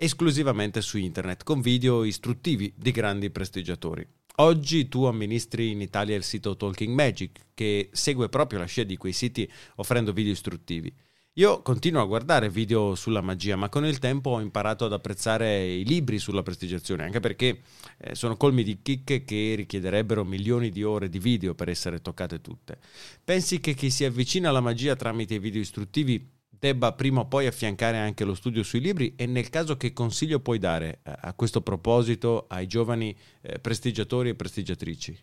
esclusivamente 0.02 0.80
su 0.80 0.96
internet 0.96 1.44
con 1.44 1.60
video 1.60 2.04
istruttivi 2.04 2.72
di 2.74 2.90
grandi 2.90 3.28
prestigiatori. 3.28 4.06
Oggi 4.36 4.88
tu 4.88 5.04
amministri 5.04 5.72
in 5.72 5.82
Italia 5.82 6.16
il 6.16 6.22
sito 6.22 6.56
Talking 6.56 6.94
Magic, 6.94 7.48
che 7.52 7.90
segue 7.92 8.30
proprio 8.30 8.60
la 8.60 8.64
scia 8.64 8.84
di 8.84 8.96
quei 8.96 9.12
siti 9.12 9.46
offrendo 9.74 10.14
video 10.14 10.32
istruttivi. 10.32 10.90
Io 11.34 11.60
continuo 11.60 12.00
a 12.00 12.06
guardare 12.06 12.48
video 12.48 12.94
sulla 12.94 13.20
magia, 13.20 13.56
ma 13.56 13.68
con 13.68 13.84
il 13.84 13.98
tempo 13.98 14.30
ho 14.30 14.40
imparato 14.40 14.86
ad 14.86 14.94
apprezzare 14.94 15.66
i 15.66 15.84
libri 15.84 16.18
sulla 16.18 16.42
prestigiazione, 16.42 17.04
anche 17.04 17.20
perché 17.20 17.60
eh, 17.98 18.14
sono 18.14 18.38
colmi 18.38 18.62
di 18.62 18.80
chicche 18.80 19.22
che 19.24 19.52
richiederebbero 19.54 20.24
milioni 20.24 20.70
di 20.70 20.82
ore 20.82 21.10
di 21.10 21.18
video 21.18 21.54
per 21.54 21.68
essere 21.68 22.00
toccate 22.00 22.40
tutte. 22.40 22.78
Pensi 23.22 23.60
che 23.60 23.74
chi 23.74 23.90
si 23.90 24.06
avvicina 24.06 24.48
alla 24.48 24.60
magia 24.60 24.96
tramite 24.96 25.34
i 25.34 25.38
video 25.38 25.60
istruttivi 25.60 26.38
debba 26.60 26.92
prima 26.92 27.20
o 27.20 27.26
poi 27.26 27.46
affiancare 27.46 27.96
anche 27.96 28.24
lo 28.24 28.34
studio 28.34 28.62
sui 28.62 28.80
libri 28.80 29.14
e 29.16 29.26
nel 29.26 29.48
caso 29.48 29.76
che 29.76 29.92
consiglio 29.92 30.40
puoi 30.40 30.58
dare 30.58 31.00
eh, 31.02 31.12
a 31.22 31.32
questo 31.32 31.62
proposito 31.62 32.46
ai 32.48 32.66
giovani 32.66 33.16
eh, 33.40 33.58
prestigiatori 33.58 34.28
e 34.28 34.34
prestigiatrici? 34.34 35.18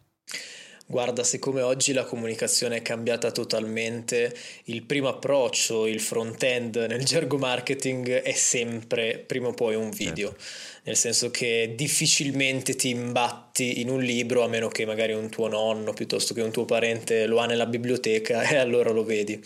Guarda, 0.90 1.26
siccome 1.26 1.62
oggi 1.62 1.92
la 1.92 2.06
comunicazione 2.06 2.78
è 2.78 2.82
cambiata 2.82 3.30
totalmente, 3.32 4.34
il 4.66 4.84
primo 4.84 5.10
approccio, 5.10 5.86
il 5.86 6.00
front-end 6.00 6.78
nel 6.88 7.04
gergo 7.06 7.38
marketing 7.38 8.10
è 8.22 8.32
sempre 8.32 9.18
prima 9.18 9.50
o 9.50 9.54
poi 9.54 9.76
un 9.76 9.90
video. 9.90 10.30
Certo. 10.30 10.44
Nel 10.84 10.96
senso 10.96 11.30
che 11.30 11.74
difficilmente 11.76 12.78
ti 12.78 12.88
imbatti 12.88 13.82
in 13.82 13.90
un 13.90 14.02
libro 14.02 14.46
a 14.46 14.48
meno 14.48 14.70
che 14.70 14.86
magari 14.86 15.12
un 15.12 15.28
tuo 15.28 15.50
nonno 15.50 15.92
piuttosto 15.92 16.34
che 16.34 16.42
un 16.42 16.52
tuo 16.52 16.64
parente 16.64 17.26
lo 17.26 17.40
ha 17.40 17.46
nella 17.46 17.66
biblioteca 17.66 18.44
e 18.48 18.56
allora 18.56 18.92
lo 18.92 19.04
vedi. 19.04 19.38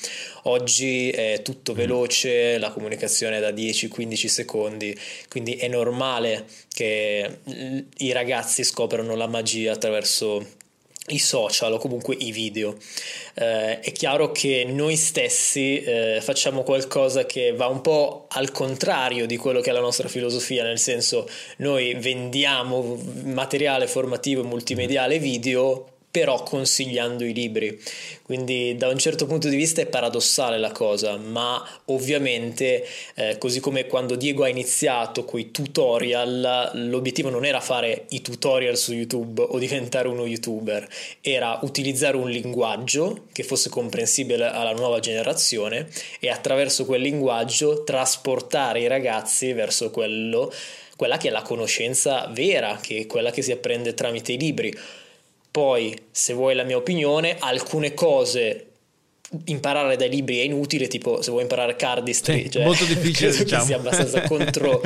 Oggi 0.43 1.09
è 1.09 1.41
tutto 1.43 1.73
mm. 1.73 1.75
veloce, 1.75 2.59
la 2.59 2.69
comunicazione 2.69 3.37
è 3.37 3.39
da 3.39 3.49
10-15 3.49 4.27
secondi, 4.27 4.95
quindi 5.27 5.53
è 5.53 5.67
normale 5.67 6.45
che 6.71 7.39
i 7.97 8.11
ragazzi 8.11 8.63
scoprano 8.63 9.15
la 9.15 9.27
magia 9.27 9.73
attraverso 9.73 10.59
i 11.11 11.19
social 11.19 11.73
o 11.73 11.77
comunque 11.77 12.15
i 12.17 12.31
video. 12.31 12.75
Eh, 13.35 13.79
è 13.79 13.91
chiaro 13.91 14.31
che 14.31 14.65
noi 14.67 14.95
stessi 14.95 15.81
eh, 15.81 16.19
facciamo 16.21 16.63
qualcosa 16.63 17.25
che 17.25 17.53
va 17.53 17.67
un 17.67 17.81
po' 17.81 18.25
al 18.29 18.51
contrario 18.51 19.25
di 19.25 19.37
quello 19.37 19.61
che 19.61 19.69
è 19.69 19.73
la 19.73 19.79
nostra 19.79 20.07
filosofia, 20.07 20.63
nel 20.63 20.79
senso 20.79 21.29
noi 21.57 21.93
vendiamo 21.95 22.97
materiale 23.23 23.87
formativo 23.87 24.41
e 24.41 24.45
multimediale 24.45 25.19
video 25.19 25.90
però 26.11 26.43
consigliando 26.43 27.23
i 27.23 27.33
libri. 27.33 27.81
Quindi 28.21 28.75
da 28.75 28.89
un 28.89 28.97
certo 28.97 29.25
punto 29.25 29.47
di 29.47 29.55
vista 29.55 29.81
è 29.81 29.85
paradossale 29.85 30.57
la 30.59 30.71
cosa, 30.71 31.17
ma 31.17 31.65
ovviamente 31.85 32.85
eh, 33.15 33.37
così 33.37 33.61
come 33.61 33.87
quando 33.87 34.15
Diego 34.15 34.43
ha 34.43 34.49
iniziato 34.49 35.23
quei 35.23 35.51
tutorial, 35.51 36.71
l'obiettivo 36.73 37.29
non 37.29 37.45
era 37.45 37.61
fare 37.61 38.05
i 38.09 38.21
tutorial 38.21 38.77
su 38.77 38.93
YouTube 38.93 39.41
o 39.41 39.57
diventare 39.57 40.09
uno 40.09 40.25
youtuber, 40.25 40.87
era 41.21 41.59
utilizzare 41.63 42.17
un 42.17 42.29
linguaggio 42.29 43.25
che 43.31 43.43
fosse 43.43 43.69
comprensibile 43.69 44.45
alla 44.45 44.73
nuova 44.73 44.99
generazione 44.99 45.87
e 46.19 46.29
attraverso 46.29 46.85
quel 46.85 47.01
linguaggio 47.01 47.83
trasportare 47.83 48.81
i 48.81 48.87
ragazzi 48.87 49.53
verso 49.53 49.91
quello, 49.91 50.51
quella 50.97 51.17
che 51.17 51.29
è 51.29 51.31
la 51.31 51.41
conoscenza 51.41 52.27
vera, 52.33 52.79
che 52.81 52.99
è 52.99 53.05
quella 53.07 53.31
che 53.31 53.41
si 53.41 53.51
apprende 53.51 53.93
tramite 53.93 54.33
i 54.33 54.37
libri 54.37 54.73
poi, 55.51 55.95
se 56.09 56.33
vuoi 56.33 56.55
la 56.55 56.63
mia 56.63 56.77
opinione, 56.77 57.35
alcune 57.39 57.93
cose 57.93 58.67
imparare 59.45 59.95
dai 59.95 60.09
libri 60.09 60.39
è 60.39 60.43
inutile, 60.43 60.87
tipo 60.87 61.21
se 61.21 61.29
vuoi 61.31 61.43
imparare 61.43 61.75
cardistry, 61.75 62.43
sì, 62.43 62.51
cioè, 62.51 62.63
molto 62.63 62.85
difficile, 62.85 63.29
credo 63.29 63.43
diciamo. 63.43 63.61
che 63.61 63.67
sia 63.67 63.77
abbastanza 63.77 64.21
contro 64.27 64.81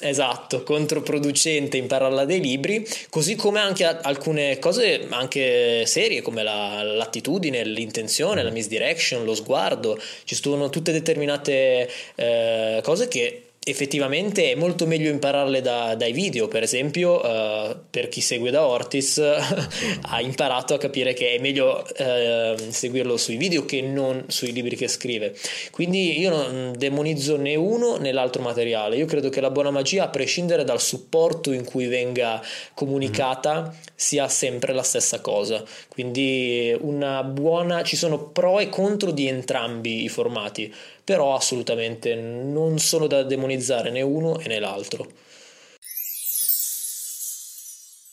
Esatto, 0.00 0.64
controproducente 0.64 1.76
impararla 1.76 2.24
dai 2.24 2.40
libri, 2.40 2.86
così 3.10 3.36
come 3.36 3.60
anche 3.60 3.84
alcune 3.84 4.58
cose 4.58 5.06
anche 5.10 5.86
serie 5.86 6.20
come 6.20 6.42
la, 6.42 6.82
l'attitudine, 6.82 7.64
l'intenzione, 7.64 8.42
la 8.42 8.50
misdirection, 8.50 9.24
lo 9.24 9.34
sguardo, 9.36 9.98
ci 10.24 10.34
sono 10.34 10.68
tutte 10.68 10.90
determinate 10.90 11.88
eh, 12.16 12.80
cose 12.82 13.06
che 13.06 13.43
effettivamente 13.64 14.52
è 14.52 14.54
molto 14.54 14.86
meglio 14.86 15.10
impararle 15.10 15.60
da, 15.60 15.94
dai 15.94 16.12
video, 16.12 16.48
per 16.48 16.62
esempio 16.62 17.20
uh, 17.24 17.76
per 17.88 18.08
chi 18.08 18.20
segue 18.20 18.50
da 18.50 18.66
Ortis 18.66 19.18
ha 19.18 20.20
imparato 20.20 20.74
a 20.74 20.78
capire 20.78 21.14
che 21.14 21.34
è 21.34 21.38
meglio 21.40 21.82
uh, 21.82 22.70
seguirlo 22.70 23.16
sui 23.16 23.36
video 23.36 23.64
che 23.64 23.80
non 23.80 24.24
sui 24.28 24.52
libri 24.52 24.76
che 24.76 24.88
scrive. 24.88 25.34
Quindi 25.70 26.18
io 26.18 26.30
non 26.30 26.74
demonizzo 26.76 27.36
né 27.36 27.54
uno 27.54 27.96
né 27.96 28.12
l'altro 28.12 28.42
materiale, 28.42 28.96
io 28.96 29.06
credo 29.06 29.30
che 29.30 29.40
la 29.40 29.50
buona 29.50 29.70
magia, 29.70 30.04
a 30.04 30.08
prescindere 30.08 30.64
dal 30.64 30.80
supporto 30.80 31.52
in 31.52 31.64
cui 31.64 31.86
venga 31.86 32.42
comunicata, 32.74 33.74
sia 33.94 34.28
sempre 34.28 34.74
la 34.74 34.82
stessa 34.82 35.20
cosa. 35.20 35.64
Quindi 35.88 36.76
una 36.80 37.22
buona, 37.22 37.82
ci 37.82 37.96
sono 37.96 38.28
pro 38.28 38.60
e 38.60 38.68
contro 38.68 39.10
di 39.10 39.26
entrambi 39.26 40.04
i 40.04 40.08
formati 40.08 40.72
però 41.04 41.34
assolutamente 41.34 42.14
non 42.14 42.78
sono 42.78 43.06
da 43.06 43.22
demonizzare 43.22 43.90
né 43.90 44.00
uno 44.00 44.40
né 44.46 44.58
l'altro. 44.58 45.06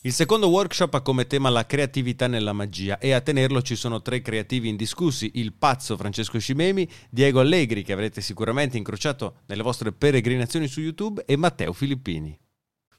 Il 0.04 0.12
secondo 0.12 0.48
workshop 0.48 0.94
ha 0.94 1.00
come 1.00 1.28
tema 1.28 1.48
la 1.48 1.64
creatività 1.64 2.26
nella 2.26 2.52
magia 2.52 2.98
e 2.98 3.12
a 3.12 3.20
tenerlo 3.20 3.62
ci 3.62 3.76
sono 3.76 4.02
tre 4.02 4.20
creativi 4.20 4.68
indiscussi, 4.68 5.30
il 5.34 5.52
pazzo 5.52 5.96
Francesco 5.96 6.40
Scimemi, 6.40 6.88
Diego 7.08 7.38
Allegri 7.38 7.84
che 7.84 7.92
avrete 7.92 8.20
sicuramente 8.20 8.76
incrociato 8.76 9.42
nelle 9.46 9.62
vostre 9.62 9.92
peregrinazioni 9.92 10.66
su 10.66 10.80
YouTube 10.80 11.22
e 11.24 11.36
Matteo 11.36 11.72
Filippini. 11.72 12.41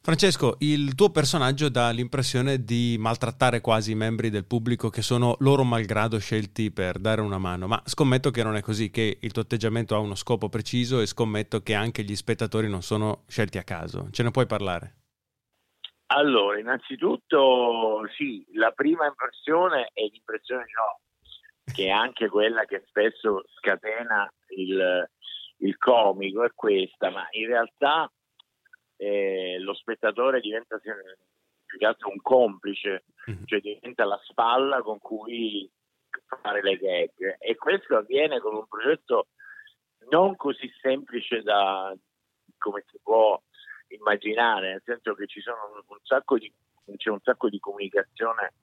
Francesco, 0.05 0.57
il 0.59 0.95
tuo 0.95 1.11
personaggio 1.11 1.69
dà 1.69 1.89
l'impressione 1.91 2.65
di 2.65 2.97
maltrattare 2.99 3.61
quasi 3.61 3.91
i 3.91 3.95
membri 3.95 4.29
del 4.29 4.43
pubblico 4.43 4.89
che 4.89 5.01
sono 5.01 5.37
loro 5.39 5.63
malgrado 5.63 6.19
scelti 6.19 6.71
per 6.71 6.99
dare 6.99 7.21
una 7.21 7.37
mano, 7.37 7.67
ma 7.67 7.81
scommetto 7.85 8.29
che 8.29 8.43
non 8.43 8.57
è 8.57 8.61
così, 8.61 8.91
che 8.91 9.19
il 9.21 9.31
tuo 9.31 9.43
atteggiamento 9.43 9.95
ha 9.95 9.99
uno 9.99 10.15
scopo 10.15 10.49
preciso 10.49 10.99
e 10.99 11.05
scommetto 11.05 11.61
che 11.61 11.73
anche 11.73 12.03
gli 12.03 12.17
spettatori 12.17 12.67
non 12.67 12.81
sono 12.81 13.23
scelti 13.29 13.57
a 13.57 13.63
caso. 13.63 14.09
Ce 14.11 14.23
ne 14.23 14.31
puoi 14.31 14.45
parlare? 14.45 14.95
Allora, 16.07 16.59
innanzitutto 16.59 18.01
sì, 18.17 18.45
la 18.55 18.71
prima 18.71 19.05
impressione 19.05 19.89
è 19.93 20.01
l'impressione 20.01 20.65
no, 20.75 20.99
che 21.73 21.85
è 21.85 21.91
anche 21.91 22.27
quella 22.27 22.65
che 22.65 22.83
spesso 22.87 23.45
scatena 23.55 24.29
il, 24.57 25.09
il 25.59 25.77
comico, 25.77 26.43
è 26.43 26.51
questa, 26.53 27.09
ma 27.09 27.25
in 27.31 27.47
realtà 27.47 28.11
eh, 28.97 29.57
lo 29.59 29.73
spettatore 29.73 30.39
diventa 30.39 30.77
più 30.77 31.77
che 31.77 31.85
altro 31.85 32.09
un 32.09 32.21
complice, 32.21 33.05
mm-hmm. 33.29 33.43
cioè 33.45 33.59
diventa 33.59 34.05
la 34.05 34.19
spalla 34.23 34.81
con 34.81 34.99
cui 34.99 35.69
fare 36.41 36.61
le 36.61 36.77
gag 36.77 37.37
e 37.39 37.55
questo 37.55 37.97
avviene 37.97 38.39
con 38.39 38.55
un 38.55 38.67
progetto 38.67 39.27
non 40.09 40.35
così 40.35 40.71
semplice 40.81 41.41
da 41.41 41.95
come 42.57 42.85
si 42.89 42.99
può 43.01 43.41
immaginare, 43.87 44.71
nel 44.71 44.81
senso 44.85 45.13
che 45.15 45.27
ci 45.27 45.41
sono 45.41 45.83
un 45.87 45.97
sacco 46.03 46.37
di, 46.37 46.51
c'è 46.95 47.09
un 47.09 47.19
sacco 47.21 47.49
di 47.49 47.59
comunicazione 47.59 48.53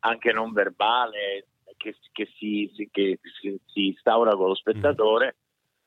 anche 0.00 0.32
non 0.32 0.52
verbale 0.52 1.46
che, 1.76 1.96
che, 2.12 2.26
si, 2.36 2.70
che 2.90 3.18
si, 3.40 3.60
si, 3.66 3.86
instaura 3.86 4.34
con 4.36 4.48
lo 4.48 4.54
spettatore 4.54 5.36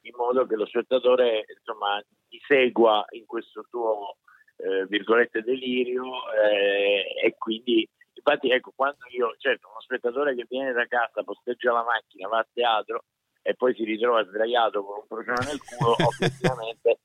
in 0.01 0.13
modo 0.15 0.45
che 0.45 0.55
lo 0.55 0.65
spettatore 0.65 1.45
insomma 1.55 2.01
ti 2.27 2.39
segua 2.45 3.05
in 3.11 3.25
questo 3.25 3.65
tuo 3.69 4.17
eh, 4.57 4.85
virgolette 4.87 5.41
delirio 5.41 6.05
eh, 6.33 7.05
e 7.23 7.35
quindi 7.37 7.87
infatti 8.13 8.49
ecco 8.49 8.71
quando 8.75 9.05
io 9.11 9.35
certo 9.37 9.69
uno 9.69 9.81
spettatore 9.81 10.35
che 10.35 10.45
viene 10.49 10.71
da 10.73 10.85
casa 10.87 11.23
posteggia 11.23 11.71
la 11.71 11.83
macchina 11.83 12.27
va 12.27 12.39
a 12.39 12.47
teatro 12.51 13.03
e 13.41 13.55
poi 13.55 13.73
si 13.75 13.83
ritrova 13.83 14.25
sdraiato 14.25 14.83
con 14.83 14.99
un 14.99 15.07
procione 15.07 15.45
nel 15.45 15.61
culo 15.61 15.95
ovviamente 16.19 16.99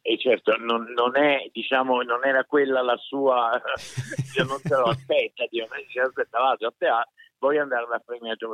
e 0.00 0.18
certo 0.18 0.56
non, 0.56 0.92
non, 0.94 1.16
è 1.16 1.48
diciamo 1.52 2.02
non 2.02 2.24
era 2.24 2.44
quella 2.44 2.80
la 2.82 2.96
sua 2.96 3.50
non 4.46 4.58
se 4.58 4.74
lo 4.74 4.84
aspetta 4.84 5.44
Dio, 5.50 5.66
si 5.88 5.98
aspettava 5.98 6.50
a 6.50 6.74
teatro 6.76 7.10
voglio 7.38 7.62
andare 7.62 7.86
a 7.90 8.02
premiato 8.04 8.48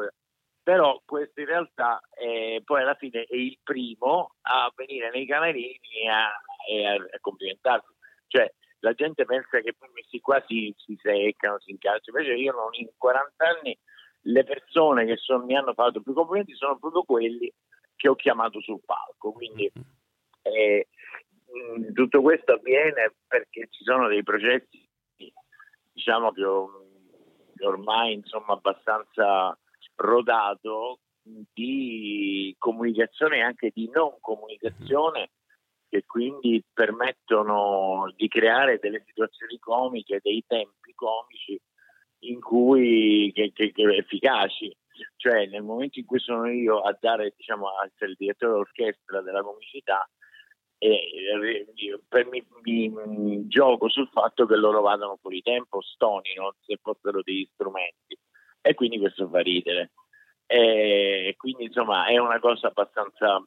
però 0.63 1.01
questo 1.05 1.41
in 1.41 1.47
realtà 1.47 2.01
eh, 2.15 2.63
poi 2.65 2.83
alla 2.83 2.95
fine 2.95 3.25
è 3.25 3.35
il 3.35 3.59
primo 3.63 4.35
a 4.43 4.73
venire 4.77 5.11
nei 5.11 5.27
camerini 5.27 5.79
e 6.03 6.09
a, 6.09 6.27
a, 6.27 6.95
a 6.95 7.21
complimentarsi. 7.21 7.93
Cioè, 8.29 8.53
la 8.81 8.93
gente 8.95 9.25
pensa 9.25 9.61
che 9.61 9.75
questi 9.77 10.21
qua 10.21 10.43
si, 10.47 10.75
si 10.77 10.99
seccano, 11.01 11.59
si 11.61 11.71
incalzano, 11.71 12.19
invece 12.19 12.41
io 12.41 12.53
non 12.53 12.69
in 12.73 12.89
40 12.97 13.45
anni 13.45 13.79
le 14.27 14.45
persone 14.45 15.05
che 15.05 15.17
sono, 15.17 15.45
mi 15.45 15.57
hanno 15.57 15.73
fatto 15.75 16.01
più 16.01 16.13
complimenti 16.13 16.55
sono 16.55 16.79
proprio 16.79 17.03
quelli 17.03 17.53
che 17.97 18.09
ho 18.09 18.15
chiamato 18.15 18.61
sul 18.61 18.81
palco. 18.85 19.33
Quindi 19.33 19.71
eh, 20.43 20.89
tutto 21.93 22.23
questo 22.23 22.53
avviene 22.53 23.15
perché 23.27 23.69
ci 23.71 23.85
sono 23.85 24.09
dei 24.09 24.23
processi, 24.23 24.89
diciamo 25.93 26.33
che, 26.33 26.43
che 27.57 27.67
ormai 27.67 28.15
insomma 28.15 28.55
abbastanza 28.55 29.57
rodato 29.97 31.01
di 31.23 32.55
comunicazione 32.59 33.39
e 33.39 33.43
anche 33.43 33.71
di 33.73 33.89
non 33.93 34.17
comunicazione 34.21 35.31
che 35.89 36.05
quindi 36.07 36.65
permettono 36.73 38.11
di 38.17 38.27
creare 38.27 38.79
delle 38.81 39.05
situazioni 39.07 39.59
comiche, 39.59 40.21
dei 40.23 40.43
tempi 40.47 40.95
comici 40.95 41.61
in 42.21 42.41
cui 42.41 43.31
che, 43.35 43.53
che, 43.53 43.73
che 43.73 43.83
efficaci. 43.97 44.75
Cioè, 45.17 45.47
nel 45.47 45.63
momento 45.63 45.99
in 45.99 46.07
cui 46.07 46.19
sono 46.19 46.49
io 46.49 46.81
a 46.81 46.97
dare, 46.99 47.35
diciamo, 47.37 47.69
a 47.69 47.85
essere 47.85 48.11
il 48.11 48.17
direttore 48.17 48.53
d'orchestra 48.53 49.21
della 49.21 49.43
comicità, 49.43 50.09
e 50.79 51.67
per, 52.09 52.27
mi, 52.27 52.45
mi, 52.63 53.47
gioco 53.47 53.89
sul 53.89 54.09
fatto 54.09 54.47
che 54.47 54.57
loro 54.57 54.81
vadano 54.81 55.19
fuori 55.21 55.41
tempo, 55.43 55.81
stonino 55.81 56.57
se 56.61 56.79
fossero 56.81 57.23
degli 57.23 57.49
strumenti 57.53 58.19
e 58.63 58.75
quindi 58.75 58.99
questo 58.99 59.29
fa 59.29 59.41
ridere 59.41 59.91
e 60.47 61.35
quindi 61.37 61.65
insomma 61.65 62.07
è 62.07 62.19
una 62.19 62.39
cosa 62.39 62.69
abbastanza 62.69 63.43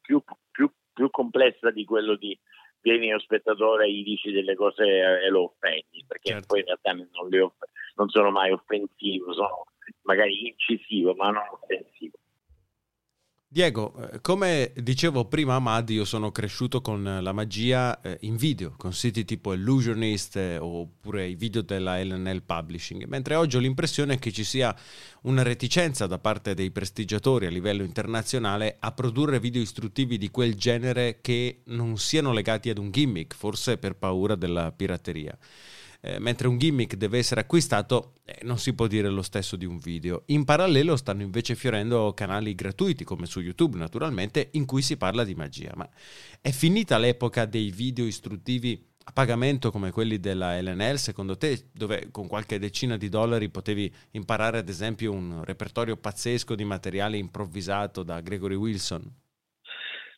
più, 0.00 0.22
più, 0.50 0.70
più 0.92 1.10
complessa 1.10 1.70
di 1.70 1.84
quello 1.84 2.16
di 2.16 2.38
vieni 2.80 3.10
lo 3.10 3.20
spettatore 3.20 3.86
e 3.86 3.92
gli 3.92 4.02
dici 4.02 4.32
delle 4.32 4.56
cose 4.56 4.84
e 4.84 5.28
lo 5.28 5.44
offendi 5.44 6.04
perché 6.06 6.30
certo. 6.30 6.46
poi 6.48 6.60
in 6.60 6.66
realtà 6.66 6.92
non, 6.92 7.40
off- 7.40 7.64
non 7.94 8.08
sono 8.08 8.30
mai 8.30 8.50
offensivo 8.50 9.32
sono 9.32 9.66
magari 10.02 10.48
incisivo 10.48 11.14
ma 11.14 11.30
non 11.30 11.44
offensivo 11.50 12.18
Diego, 13.52 13.92
eh, 14.10 14.22
come 14.22 14.72
dicevo 14.76 15.26
prima 15.26 15.56
a 15.56 15.58
Mad, 15.58 15.90
io 15.90 16.06
sono 16.06 16.32
cresciuto 16.32 16.80
con 16.80 17.18
la 17.20 17.32
magia 17.32 18.00
eh, 18.00 18.16
in 18.22 18.36
video, 18.36 18.72
con 18.78 18.94
siti 18.94 19.26
tipo 19.26 19.52
Illusionist 19.52 20.36
eh, 20.36 20.56
oppure 20.56 21.26
i 21.26 21.34
video 21.34 21.60
della 21.60 22.02
LNL 22.02 22.44
Publishing, 22.44 23.04
mentre 23.04 23.34
oggi 23.34 23.58
ho 23.58 23.60
l'impressione 23.60 24.18
che 24.18 24.32
ci 24.32 24.42
sia 24.42 24.74
una 25.24 25.42
reticenza 25.42 26.06
da 26.06 26.18
parte 26.18 26.54
dei 26.54 26.70
prestigiatori 26.70 27.44
a 27.44 27.50
livello 27.50 27.82
internazionale 27.82 28.78
a 28.80 28.90
produrre 28.92 29.38
video 29.38 29.60
istruttivi 29.60 30.16
di 30.16 30.30
quel 30.30 30.54
genere 30.54 31.18
che 31.20 31.60
non 31.64 31.98
siano 31.98 32.32
legati 32.32 32.70
ad 32.70 32.78
un 32.78 32.90
gimmick, 32.90 33.34
forse 33.34 33.76
per 33.76 33.96
paura 33.96 34.34
della 34.34 34.72
pirateria 34.72 35.36
eh, 36.04 36.18
mentre 36.18 36.48
un 36.48 36.58
gimmick 36.58 36.96
deve 36.96 37.18
essere 37.18 37.42
acquistato, 37.42 38.14
eh, 38.24 38.40
non 38.42 38.58
si 38.58 38.74
può 38.74 38.88
dire 38.88 39.08
lo 39.08 39.22
stesso 39.22 39.54
di 39.54 39.64
un 39.64 39.78
video. 39.78 40.24
In 40.26 40.44
parallelo 40.44 40.96
stanno 40.96 41.22
invece 41.22 41.54
fiorendo 41.54 42.12
canali 42.12 42.56
gratuiti, 42.56 43.04
come 43.04 43.26
su 43.26 43.40
YouTube 43.40 43.78
naturalmente, 43.78 44.48
in 44.52 44.66
cui 44.66 44.82
si 44.82 44.96
parla 44.96 45.22
di 45.22 45.36
magia. 45.36 45.72
Ma 45.76 45.88
è 46.40 46.50
finita 46.50 46.98
l'epoca 46.98 47.44
dei 47.44 47.70
video 47.70 48.04
istruttivi 48.04 48.90
a 49.04 49.12
pagamento 49.12 49.70
come 49.70 49.92
quelli 49.92 50.18
della 50.18 50.60
LNL, 50.60 50.98
secondo 50.98 51.36
te, 51.36 51.68
dove 51.72 52.08
con 52.10 52.26
qualche 52.26 52.58
decina 52.58 52.96
di 52.96 53.08
dollari 53.08 53.48
potevi 53.48 53.92
imparare 54.12 54.58
ad 54.58 54.68
esempio 54.68 55.12
un 55.12 55.44
repertorio 55.44 55.96
pazzesco 55.96 56.56
di 56.56 56.64
materiale 56.64 57.16
improvvisato 57.16 58.02
da 58.02 58.20
Gregory 58.20 58.56
Wilson? 58.56 59.08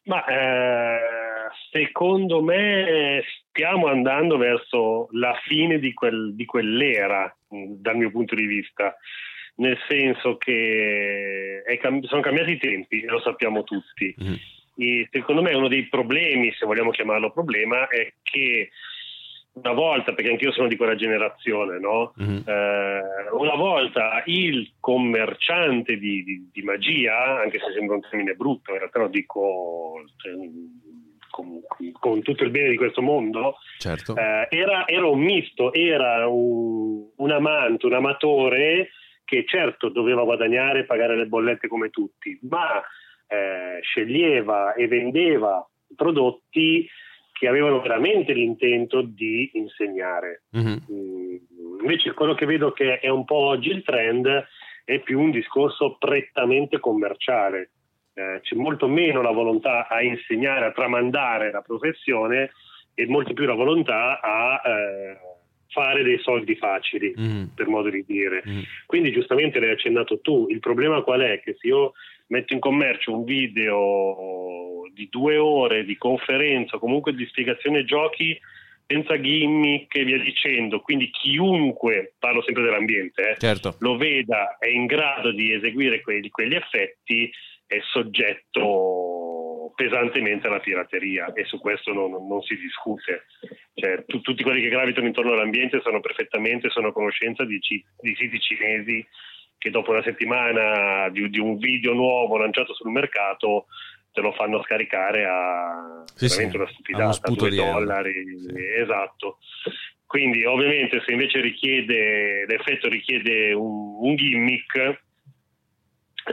Ma 0.04 0.24
eh 0.26 1.13
secondo 1.74 2.40
me 2.40 3.24
stiamo 3.48 3.88
andando 3.88 4.36
verso 4.36 5.08
la 5.10 5.36
fine 5.42 5.80
di, 5.80 5.92
quel, 5.92 6.32
di 6.36 6.44
quell'era, 6.44 7.36
dal 7.48 7.96
mio 7.96 8.12
punto 8.12 8.36
di 8.36 8.46
vista, 8.46 8.96
nel 9.56 9.76
senso 9.88 10.36
che 10.36 11.64
cam- 11.80 12.04
sono 12.04 12.20
cambiati 12.20 12.52
i 12.52 12.58
tempi, 12.58 13.02
lo 13.02 13.20
sappiamo 13.20 13.64
tutti. 13.64 14.14
Mm. 14.22 14.34
E 14.76 15.08
secondo 15.10 15.42
me 15.42 15.52
uno 15.54 15.66
dei 15.66 15.88
problemi, 15.88 16.52
se 16.52 16.64
vogliamo 16.64 16.90
chiamarlo 16.90 17.32
problema, 17.32 17.88
è 17.88 18.12
che 18.22 18.70
una 19.54 19.72
volta, 19.72 20.14
perché 20.14 20.30
anch'io 20.30 20.52
sono 20.52 20.68
di 20.68 20.76
quella 20.76 20.96
generazione, 20.96 21.78
no? 21.80 22.12
mm-hmm. 22.20 22.42
eh, 22.46 23.30
una 23.32 23.54
volta 23.54 24.22
il 24.26 24.74
commerciante 24.78 25.96
di, 25.96 26.22
di, 26.22 26.50
di, 26.52 26.62
magia, 26.62 27.40
anche 27.40 27.58
se 27.58 27.72
sembra 27.72 27.96
un 27.96 28.00
termine 28.00 28.34
brutto, 28.34 28.72
in 28.72 28.78
realtà 28.78 28.98
lo 29.00 29.08
dico 29.08 30.04
cioè, 30.16 30.32
con, 31.34 31.60
con, 31.98 32.22
tutto 32.22 32.44
il 32.44 32.50
bene 32.50 32.70
di 32.70 32.76
questo 32.76 33.02
mondo, 33.02 33.56
certo. 33.78 34.14
eh, 34.14 34.46
era, 34.50 34.86
era, 34.86 35.08
un 35.08 35.18
misto, 35.18 35.72
era 35.72 36.28
un, 36.28 37.08
un, 37.16 37.30
amante, 37.32 37.86
un 37.86 37.94
amatore 37.94 38.90
che 39.24 39.44
certo 39.44 39.88
doveva 39.88 40.22
guadagnare 40.22 40.80
e 40.80 40.84
pagare 40.84 41.16
le 41.16 41.26
bollette 41.26 41.66
come 41.66 41.90
tutti, 41.90 42.38
ma 42.42 42.80
eh, 43.26 43.80
sceglieva 43.82 44.74
e 44.74 44.86
vendeva 44.86 45.68
prodotti 45.96 46.88
che 47.32 47.48
avevano 47.48 47.80
veramente 47.80 48.32
l'intento 48.32 49.02
di 49.02 49.50
insegnare. 49.54 50.44
Mm-hmm. 50.56 50.76
Invece 51.80 52.14
quello 52.14 52.34
che 52.34 52.46
vedo 52.46 52.70
che 52.70 53.00
è 53.00 53.08
un 53.08 53.24
po' 53.24 53.38
oggi 53.38 53.70
il 53.70 53.82
trend 53.82 54.28
è 54.84 55.00
più 55.00 55.18
un 55.18 55.32
discorso 55.32 55.96
prettamente 55.98 56.78
commerciale 56.78 57.70
eh, 58.14 58.40
c'è 58.42 58.54
molto 58.54 58.88
meno 58.88 59.22
la 59.22 59.32
volontà 59.32 59.88
a 59.88 60.02
insegnare, 60.02 60.66
a 60.66 60.72
tramandare 60.72 61.50
la 61.50 61.62
professione 61.62 62.52
e 62.94 63.06
molto 63.06 63.32
più 63.32 63.44
la 63.44 63.54
volontà 63.54 64.20
a 64.20 64.62
eh, 64.64 65.18
fare 65.68 66.04
dei 66.04 66.18
soldi 66.20 66.54
facili, 66.54 67.12
mm. 67.18 67.44
per 67.56 67.66
modo 67.66 67.90
di 67.90 68.04
dire. 68.06 68.42
Mm. 68.48 68.60
Quindi 68.86 69.10
giustamente 69.10 69.58
l'hai 69.58 69.72
accennato 69.72 70.20
tu, 70.20 70.46
il 70.48 70.60
problema 70.60 71.02
qual 71.02 71.20
è? 71.20 71.40
Che 71.40 71.56
se 71.58 71.66
io 71.66 71.92
metto 72.28 72.54
in 72.54 72.60
commercio 72.60 73.12
un 73.12 73.24
video 73.24 74.82
di 74.92 75.08
due 75.10 75.36
ore 75.36 75.84
di 75.84 75.96
conferenza, 75.96 76.78
comunque 76.78 77.12
di 77.14 77.26
spiegazione 77.26 77.84
giochi, 77.84 78.38
senza 78.86 79.18
gimmick 79.18 79.96
e 79.96 80.04
via 80.04 80.18
dicendo, 80.18 80.80
quindi 80.80 81.10
chiunque, 81.10 82.14
parlo 82.18 82.42
sempre 82.42 82.62
dell'ambiente, 82.62 83.30
eh, 83.30 83.36
certo. 83.38 83.76
lo 83.80 83.96
veda 83.96 84.58
è 84.58 84.68
in 84.68 84.86
grado 84.86 85.32
di 85.32 85.52
eseguire 85.52 86.00
quegli, 86.02 86.30
quegli 86.30 86.54
effetti, 86.54 87.30
è 87.74 87.80
soggetto 87.90 89.72
pesantemente 89.74 90.46
alla 90.46 90.60
pirateria 90.60 91.32
e 91.32 91.44
su 91.44 91.58
questo 91.58 91.92
non, 91.92 92.10
non 92.26 92.42
si 92.42 92.56
discute. 92.56 93.24
Cioè, 93.74 94.04
tu, 94.06 94.20
tutti 94.20 94.42
quelli 94.42 94.62
che 94.62 94.68
gravitano 94.68 95.06
intorno 95.06 95.32
all'ambiente 95.32 95.80
sanno 95.82 96.00
perfettamente, 96.00 96.70
sono 96.70 96.88
a 96.88 96.92
conoscenza 96.92 97.44
di, 97.44 97.58
di 97.58 98.14
siti 98.14 98.40
cinesi 98.40 99.06
che 99.58 99.70
dopo 99.70 99.90
una 99.90 100.02
settimana 100.02 101.08
di, 101.08 101.28
di, 101.30 101.38
un 101.38 101.56
video 101.56 101.94
nuovo 101.94 102.36
lanciato 102.36 102.74
sul 102.74 102.90
mercato 102.90 103.66
te 104.12 104.20
lo 104.20 104.32
fanno 104.32 104.62
scaricare 104.62 105.24
a 105.24 106.04
sì, 106.14 106.26
veramente 106.28 106.52
sì, 106.52 106.56
una 106.56 107.12
stupidata, 107.12 107.30
2 107.30 107.50
dollari, 107.50 108.12
sì. 108.38 108.52
esatto. 108.78 109.38
Quindi 110.06 110.44
ovviamente 110.44 111.02
se 111.04 111.12
invece 111.12 111.40
richiede, 111.40 112.46
l'effetto 112.46 112.88
richiede 112.88 113.52
un, 113.52 113.96
un 114.00 114.14
gimmick, 114.14 115.02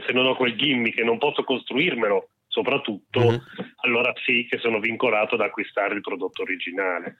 se 0.06 0.12
non 0.12 0.26
ho 0.26 0.34
quel 0.34 0.56
gimmick 0.56 0.98
e 0.98 1.04
non 1.04 1.18
posso 1.18 1.44
costruirmelo 1.44 2.28
soprattutto, 2.46 3.20
mm-hmm. 3.20 3.38
allora 3.84 4.12
sì 4.24 4.46
che 4.48 4.58
sono 4.58 4.78
vincolato 4.78 5.36
ad 5.36 5.40
acquistare 5.40 5.94
il 5.94 6.02
prodotto 6.02 6.42
originale. 6.42 7.16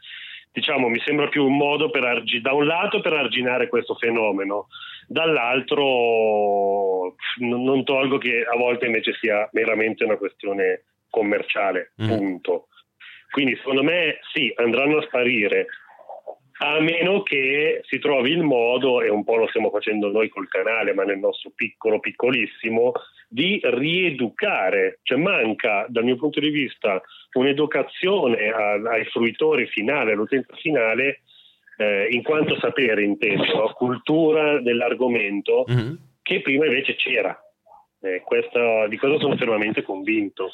Diciamo, 0.53 0.89
mi 0.89 1.01
sembra 1.01 1.29
più 1.29 1.47
un 1.47 1.57
modo 1.57 1.89
per 1.89 2.05
argi- 2.05 2.43
da 2.43 2.53
un 2.53 2.67
lato 2.67 3.01
per 3.01 3.15
arginare 3.15 3.69
questo 3.69 3.95
fenomeno, 3.95 4.67
dall'altro 5.07 7.15
n- 7.41 7.65
non 7.65 7.85
tolgo 7.85 8.19
che 8.19 8.45
a 8.45 8.57
volte 8.57 8.85
invece 8.85 9.15
sia 9.15 9.49
meramente 9.53 10.05
una 10.05 10.17
questione 10.17 10.85
commerciale, 11.09 11.93
mm. 12.03 12.07
punto. 12.07 12.67
Quindi 13.31 13.57
secondo 13.57 13.83
me 13.83 14.19
sì, 14.35 14.53
andranno 14.57 14.99
a 14.99 15.03
sparire, 15.03 15.69
a 16.59 16.81
meno 16.81 17.23
che 17.23 17.81
si 17.87 17.99
trovi 17.99 18.31
il 18.31 18.43
modo, 18.43 19.03
e 19.03 19.09
un 19.09 19.25
po' 19.25 19.37
lo 19.37 19.49
stiamo 19.49 19.71
facendo 19.71 20.11
noi 20.11 20.29
col 20.29 20.49
canale, 20.49 20.95
ma 20.95 21.05
nel 21.05 21.19
nostro 21.19 21.51
piccolo, 21.55 22.01
piccolissimo, 22.01 22.93
di 23.29 23.61
rieducare. 23.63 24.99
Cioè 25.03 25.19
manca, 25.19 25.87
dal 25.89 26.05
mio 26.05 26.17
punto 26.17 26.41
di 26.41 26.51
vista, 26.51 27.01
un'educazione 27.33 28.51
ai 28.51 29.05
fruitori 29.07 29.67
finali, 29.67 30.13
all'utenza 30.13 30.55
finale, 30.57 31.23
eh, 31.79 32.09
in 32.11 32.23
quanto 32.23 32.59
sapere 32.59 33.03
intendo, 33.03 33.73
cultura 33.75 34.61
dell'argomento, 34.61 35.65
mm-hmm. 35.71 35.95
che 36.23 36.41
prima 36.43 36.67
invece 36.67 36.95
c'era. 36.95 37.37
Eh, 38.01 38.21
questo, 38.25 38.87
di 38.89 38.99
questo 38.99 39.21
sono 39.21 39.37
fermamente 39.37 39.83
convinto 39.83 40.51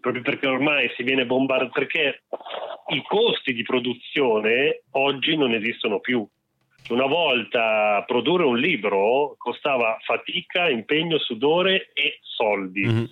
proprio 0.00 0.22
perché 0.22 0.46
ormai 0.46 0.90
si 0.96 1.02
viene 1.02 1.26
bombardato, 1.26 1.72
perché 1.72 2.22
i 2.88 3.02
costi 3.02 3.52
di 3.52 3.62
produzione 3.62 4.82
oggi 4.92 5.36
non 5.36 5.52
esistono 5.54 6.00
più. 6.00 6.26
Una 6.88 7.06
volta 7.06 8.04
produrre 8.06 8.44
un 8.44 8.58
libro 8.58 9.34
costava 9.38 9.96
fatica, 10.02 10.68
impegno, 10.68 11.18
sudore 11.18 11.90
e 11.92 12.18
soldi. 12.22 12.86
Mm-hmm. 12.86 13.04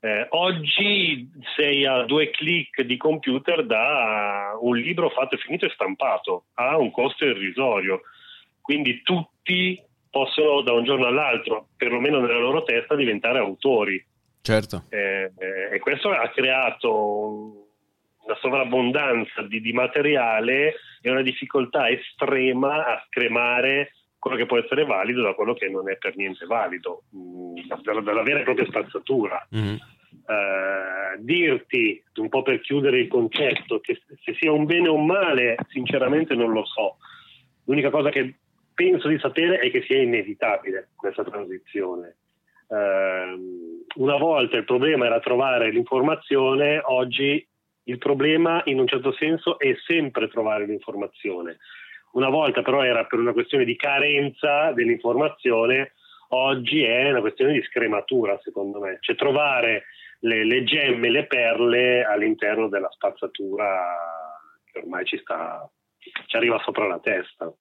Eh, 0.00 0.26
oggi 0.30 1.30
sei 1.54 1.86
a 1.86 2.02
due 2.02 2.30
clic 2.30 2.82
di 2.82 2.96
computer 2.96 3.64
da 3.64 4.56
un 4.60 4.76
libro 4.76 5.08
fatto 5.10 5.36
e 5.36 5.38
finito 5.38 5.66
e 5.66 5.70
stampato, 5.70 6.46
ha 6.54 6.76
un 6.76 6.90
costo 6.90 7.24
irrisorio. 7.24 8.02
Quindi 8.60 9.02
tutti 9.02 9.80
possono 10.10 10.62
da 10.62 10.72
un 10.72 10.84
giorno 10.84 11.06
all'altro, 11.06 11.68
perlomeno 11.76 12.20
nella 12.20 12.38
loro 12.38 12.62
testa, 12.64 12.96
diventare 12.96 13.38
autori. 13.38 14.04
Certo. 14.46 14.84
Eh, 14.90 15.32
eh, 15.36 15.74
e 15.74 15.78
questo 15.80 16.10
ha 16.10 16.28
creato 16.28 17.66
una 18.22 18.36
sovrabbondanza 18.40 19.42
di, 19.42 19.60
di, 19.60 19.72
materiale 19.72 20.74
e 21.02 21.10
una 21.10 21.22
difficoltà 21.22 21.88
estrema 21.88 22.86
a 22.86 23.04
scremare 23.08 23.94
quello 24.20 24.36
che 24.36 24.46
può 24.46 24.56
essere 24.56 24.84
valido 24.84 25.22
da 25.22 25.34
quello 25.34 25.52
che 25.54 25.68
non 25.68 25.90
è 25.90 25.96
per 25.96 26.14
niente 26.14 26.46
valido, 26.46 27.02
mh, 27.10 27.18
mm, 27.18 27.54
dalla, 27.82 28.00
dalla, 28.02 28.22
vera 28.22 28.38
e 28.38 28.44
propria 28.44 28.66
spazzatura. 28.66 29.48
Mm-hmm. 29.52 29.76
Uh, 30.26 31.24
dirti, 31.24 32.00
un 32.14 32.28
po' 32.28 32.42
per 32.42 32.60
chiudere 32.60 33.00
il 33.00 33.08
concetto, 33.08 33.80
che 33.80 34.00
se 34.22 34.34
sia 34.34 34.52
un 34.52 34.64
bene 34.64 34.86
o 34.86 34.94
un 34.94 35.06
male, 35.06 35.56
sinceramente 35.70 36.36
non 36.36 36.52
lo 36.52 36.64
so. 36.64 36.98
L'unica 37.64 37.90
cosa 37.90 38.10
che 38.10 38.36
penso 38.72 39.08
di 39.08 39.18
sapere 39.18 39.58
è 39.58 39.72
che 39.72 39.82
sia 39.82 40.00
inevitabile 40.00 40.90
questa 40.94 41.24
transizione. 41.24 42.14
Eh, 42.68 43.38
una 43.96 44.16
volta 44.16 44.56
il 44.56 44.64
problema 44.64 45.06
era 45.06 45.20
trovare 45.20 45.70
l'informazione, 45.70 46.80
oggi 46.84 47.46
il 47.84 47.98
problema 47.98 48.62
in 48.66 48.78
un 48.80 48.86
certo 48.86 49.12
senso 49.12 49.58
è 49.58 49.74
sempre 49.86 50.28
trovare 50.28 50.66
l'informazione. 50.66 51.58
Una 52.12 52.28
volta 52.28 52.62
però 52.62 52.82
era 52.82 53.04
per 53.04 53.18
una 53.18 53.32
questione 53.32 53.64
di 53.64 53.76
carenza 53.76 54.72
dell'informazione, 54.72 55.92
oggi 56.28 56.82
è 56.82 57.10
una 57.10 57.20
questione 57.20 57.52
di 57.52 57.62
scrematura 57.62 58.38
secondo 58.42 58.80
me, 58.80 58.98
cioè 59.00 59.16
trovare 59.16 59.84
le, 60.20 60.44
le 60.44 60.64
gemme, 60.64 61.10
le 61.10 61.26
perle 61.26 62.04
all'interno 62.04 62.68
della 62.68 62.90
spazzatura 62.90 63.82
che 64.64 64.78
ormai 64.78 65.04
ci 65.04 65.18
sta, 65.18 65.68
ci 65.98 66.36
arriva 66.36 66.60
sopra 66.64 66.86
la 66.86 66.98
testa. 66.98 67.52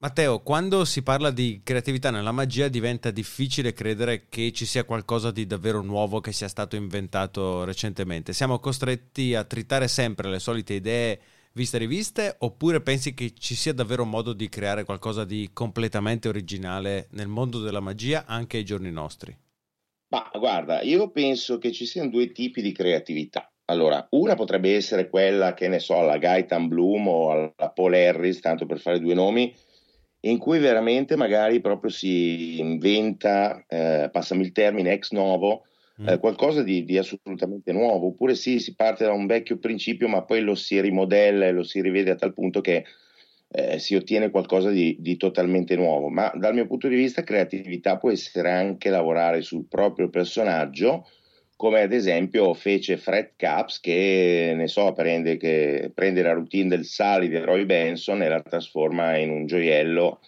Matteo, 0.00 0.38
quando 0.42 0.84
si 0.84 1.02
parla 1.02 1.32
di 1.32 1.60
creatività 1.64 2.12
nella 2.12 2.30
magia 2.30 2.68
diventa 2.68 3.10
difficile 3.10 3.72
credere 3.72 4.28
che 4.28 4.52
ci 4.52 4.64
sia 4.64 4.84
qualcosa 4.84 5.32
di 5.32 5.44
davvero 5.44 5.82
nuovo 5.82 6.20
che 6.20 6.30
sia 6.30 6.46
stato 6.46 6.76
inventato 6.76 7.64
recentemente. 7.64 8.32
Siamo 8.32 8.60
costretti 8.60 9.34
a 9.34 9.42
tritare 9.42 9.88
sempre 9.88 10.30
le 10.30 10.38
solite 10.38 10.74
idee 10.74 11.20
viste 11.54 11.78
e 11.78 11.80
riviste 11.80 12.36
oppure 12.38 12.80
pensi 12.80 13.12
che 13.12 13.34
ci 13.36 13.56
sia 13.56 13.72
davvero 13.72 14.04
modo 14.04 14.34
di 14.34 14.48
creare 14.48 14.84
qualcosa 14.84 15.24
di 15.24 15.50
completamente 15.52 16.28
originale 16.28 17.08
nel 17.10 17.26
mondo 17.26 17.58
della 17.58 17.80
magia 17.80 18.24
anche 18.24 18.58
ai 18.58 18.64
giorni 18.64 18.92
nostri? 18.92 19.36
Ma 20.10 20.30
guarda, 20.32 20.80
io 20.82 21.10
penso 21.10 21.58
che 21.58 21.72
ci 21.72 21.86
siano 21.86 22.10
due 22.10 22.30
tipi 22.30 22.62
di 22.62 22.70
creatività. 22.70 23.50
Allora, 23.64 24.06
una 24.10 24.36
potrebbe 24.36 24.76
essere 24.76 25.10
quella 25.10 25.54
che 25.54 25.66
ne 25.66 25.80
so, 25.80 25.98
alla 25.98 26.18
Gaetan 26.18 26.68
Bloom 26.68 27.08
o 27.08 27.30
alla 27.32 27.70
Paul 27.74 27.94
Harris, 27.94 28.38
tanto 28.38 28.64
per 28.64 28.78
fare 28.78 29.00
due 29.00 29.14
nomi, 29.14 29.52
in 30.20 30.38
cui 30.38 30.58
veramente 30.58 31.16
magari 31.16 31.60
proprio 31.60 31.90
si 31.90 32.58
inventa, 32.58 33.64
eh, 33.68 34.08
passami 34.10 34.42
il 34.42 34.52
termine, 34.52 34.92
ex 34.92 35.12
novo, 35.12 35.66
mm. 36.02 36.08
eh, 36.08 36.18
qualcosa 36.18 36.62
di, 36.62 36.84
di, 36.84 36.98
assolutamente 36.98 37.72
nuovo, 37.72 38.08
oppure 38.08 38.34
sì, 38.34 38.58
si 38.58 38.74
parte 38.74 39.04
da 39.04 39.12
un 39.12 39.26
vecchio 39.26 39.58
principio 39.58 40.08
ma 40.08 40.22
poi 40.22 40.40
lo 40.40 40.54
si 40.54 40.80
rimodella 40.80 41.46
e 41.46 41.52
lo 41.52 41.62
si 41.62 41.80
rivede 41.80 42.10
a 42.10 42.16
tal 42.16 42.32
punto 42.32 42.60
che 42.60 42.84
eh, 43.50 43.78
si 43.78 43.94
ottiene 43.94 44.30
qualcosa 44.30 44.70
di, 44.70 44.96
di, 44.98 45.16
totalmente 45.16 45.76
nuovo. 45.76 46.08
Ma 46.08 46.30
dal 46.34 46.54
mio 46.54 46.66
punto 46.66 46.88
di 46.88 46.96
vista 46.96 47.22
creatività 47.22 47.96
può 47.96 48.10
essere 48.10 48.50
anche 48.50 48.90
lavorare 48.90 49.40
sul 49.42 49.66
proprio 49.66 50.10
personaggio, 50.10 51.06
come 51.58 51.82
ad 51.82 51.92
esempio 51.92 52.54
fece 52.54 52.96
Fred 52.96 53.32
Caps 53.34 53.80
che 53.80 54.52
ne 54.54 54.68
so, 54.68 54.92
prende, 54.92 55.36
che 55.36 55.90
prende 55.92 56.22
la 56.22 56.30
routine 56.30 56.68
del 56.68 56.84
Sally 56.84 57.26
di 57.26 57.36
Roy 57.38 57.64
Benson 57.64 58.22
e 58.22 58.28
la 58.28 58.40
trasforma 58.40 59.16
in 59.16 59.30
un 59.30 59.44
gioiello 59.46 60.20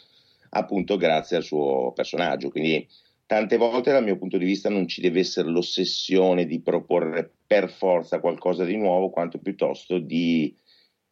appunto 0.50 0.96
grazie 0.96 1.36
al 1.36 1.44
suo 1.44 1.92
personaggio. 1.92 2.50
Quindi 2.50 2.84
tante 3.26 3.58
volte 3.58 3.92
dal 3.92 4.02
mio 4.02 4.18
punto 4.18 4.38
di 4.38 4.44
vista 4.44 4.68
non 4.70 4.88
ci 4.88 5.00
deve 5.00 5.20
essere 5.20 5.48
l'ossessione 5.48 6.46
di 6.46 6.60
proporre 6.62 7.30
per 7.46 7.70
forza 7.70 8.18
qualcosa 8.18 8.64
di 8.64 8.76
nuovo, 8.76 9.10
quanto 9.10 9.38
piuttosto 9.38 9.98
di 9.98 10.52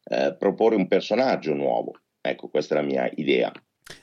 eh, 0.02 0.34
proporre 0.36 0.74
un 0.74 0.88
personaggio 0.88 1.54
nuovo. 1.54 1.92
Ecco, 2.20 2.48
questa 2.48 2.74
è 2.74 2.80
la 2.80 2.84
mia 2.84 3.08
idea. 3.14 3.52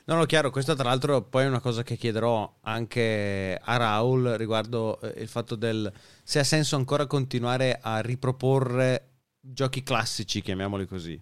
No, 0.06 0.16
no, 0.16 0.24
chiaro, 0.24 0.50
questo 0.50 0.74
tra 0.74 0.88
l'altro 0.88 1.22
poi 1.22 1.44
è 1.44 1.48
una 1.48 1.60
cosa 1.60 1.82
che 1.82 1.96
chiederò 1.96 2.58
anche 2.62 3.58
a 3.60 3.76
Raul 3.76 4.34
riguardo 4.36 5.00
eh, 5.00 5.20
il 5.20 5.28
fatto 5.28 5.54
del 5.54 5.92
se 6.22 6.38
ha 6.38 6.44
senso 6.44 6.76
ancora 6.76 7.06
continuare 7.06 7.78
a 7.80 8.00
riproporre 8.00 9.10
giochi 9.40 9.82
classici, 9.82 10.42
chiamiamoli 10.42 10.86
così. 10.86 11.20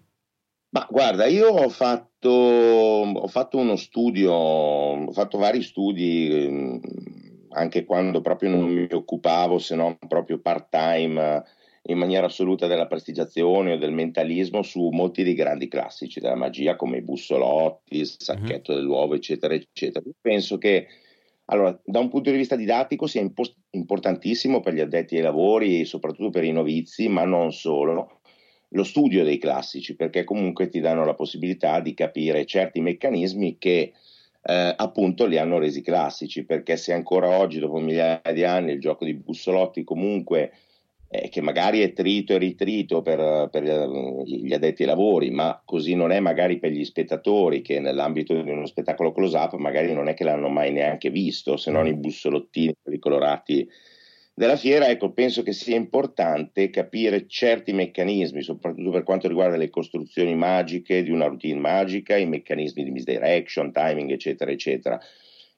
Ma 0.70 0.86
guarda, 0.90 1.26
io 1.26 1.48
ho 1.48 1.68
fatto, 1.68 2.28
ho 2.28 3.28
fatto 3.28 3.58
uno 3.58 3.76
studio, 3.76 4.32
ho 4.32 5.12
fatto 5.12 5.38
vari 5.38 5.62
studi 5.62 6.44
ehm, 6.44 6.80
anche 7.50 7.84
quando 7.84 8.20
proprio 8.20 8.50
non 8.50 8.64
mi 8.64 8.88
occupavo, 8.90 9.58
se 9.58 9.76
non 9.76 9.96
proprio 10.08 10.40
part 10.40 10.68
time 10.70 11.44
in 11.86 11.98
maniera 11.98 12.26
assoluta 12.26 12.66
della 12.66 12.86
prestigiazione 12.86 13.72
o 13.72 13.76
del 13.76 13.92
mentalismo 13.92 14.62
su 14.62 14.88
molti 14.90 15.22
dei 15.22 15.34
grandi 15.34 15.68
classici 15.68 16.20
della 16.20 16.34
magia 16.34 16.76
come 16.76 16.98
i 16.98 17.02
bussolotti, 17.02 17.98
il 17.98 18.06
sacchetto 18.06 18.72
uh-huh. 18.72 18.78
dell'uovo, 18.78 19.14
eccetera, 19.14 19.54
eccetera. 19.54 20.04
Penso 20.20 20.56
che 20.56 20.86
allora, 21.46 21.78
da 21.84 21.98
un 21.98 22.08
punto 22.08 22.30
di 22.30 22.38
vista 22.38 22.56
didattico 22.56 23.06
sia 23.06 23.20
impost- 23.20 23.56
importantissimo 23.70 24.60
per 24.60 24.72
gli 24.72 24.80
addetti 24.80 25.16
ai 25.16 25.22
lavori 25.22 25.80
e 25.80 25.84
soprattutto 25.84 26.30
per 26.30 26.44
i 26.44 26.52
novizi, 26.52 27.08
ma 27.08 27.24
non 27.24 27.52
solo, 27.52 28.20
lo 28.68 28.82
studio 28.82 29.22
dei 29.24 29.36
classici, 29.36 29.94
perché 29.94 30.24
comunque 30.24 30.68
ti 30.68 30.80
danno 30.80 31.04
la 31.04 31.14
possibilità 31.14 31.80
di 31.80 31.92
capire 31.92 32.46
certi 32.46 32.80
meccanismi 32.80 33.58
che 33.58 33.92
eh, 34.42 34.74
appunto 34.74 35.26
li 35.26 35.36
hanno 35.36 35.58
resi 35.58 35.82
classici, 35.82 36.46
perché 36.46 36.78
se 36.78 36.94
ancora 36.94 37.38
oggi, 37.38 37.58
dopo 37.58 37.78
migliaia 37.78 38.22
di 38.32 38.44
anni, 38.44 38.72
il 38.72 38.80
gioco 38.80 39.04
di 39.04 39.14
bussolotti 39.14 39.84
comunque 39.84 40.52
eh, 41.14 41.28
che 41.28 41.40
magari 41.40 41.82
è 41.82 41.92
trito 41.92 42.34
e 42.34 42.38
ritrito 42.38 43.00
per, 43.00 43.48
per, 43.48 43.62
gli 43.62 44.52
addetti 44.52 44.82
ai 44.82 44.88
lavori, 44.88 45.30
ma 45.30 45.62
così 45.64 45.94
non 45.94 46.10
è 46.10 46.18
magari 46.18 46.58
per 46.58 46.72
gli 46.72 46.84
spettatori 46.84 47.62
che 47.62 47.78
nell'ambito 47.78 48.40
di 48.42 48.50
uno 48.50 48.66
spettacolo 48.66 49.12
close-up 49.12 49.54
magari 49.54 49.92
non 49.92 50.08
è 50.08 50.14
che 50.14 50.24
l'hanno 50.24 50.48
mai 50.48 50.72
neanche 50.72 51.10
visto, 51.10 51.56
se 51.56 51.70
non 51.70 51.86
i 51.86 51.94
bussolottini 51.94 52.74
colorati 52.98 53.68
della 54.34 54.56
fiera. 54.56 54.88
Ecco, 54.88 55.12
penso 55.12 55.44
che 55.44 55.52
sia 55.52 55.76
importante 55.76 56.68
capire 56.70 57.28
certi 57.28 57.72
meccanismi, 57.72 58.42
soprattutto 58.42 58.90
per 58.90 59.04
quanto 59.04 59.28
riguarda 59.28 59.56
le 59.56 59.70
costruzioni 59.70 60.34
magiche 60.34 61.04
di 61.04 61.10
una 61.10 61.26
routine 61.26 61.60
magica, 61.60 62.16
i 62.16 62.26
meccanismi 62.26 62.82
di 62.82 62.90
misdirection, 62.90 63.70
timing, 63.70 64.10
eccetera, 64.10 64.50
eccetera. 64.50 65.00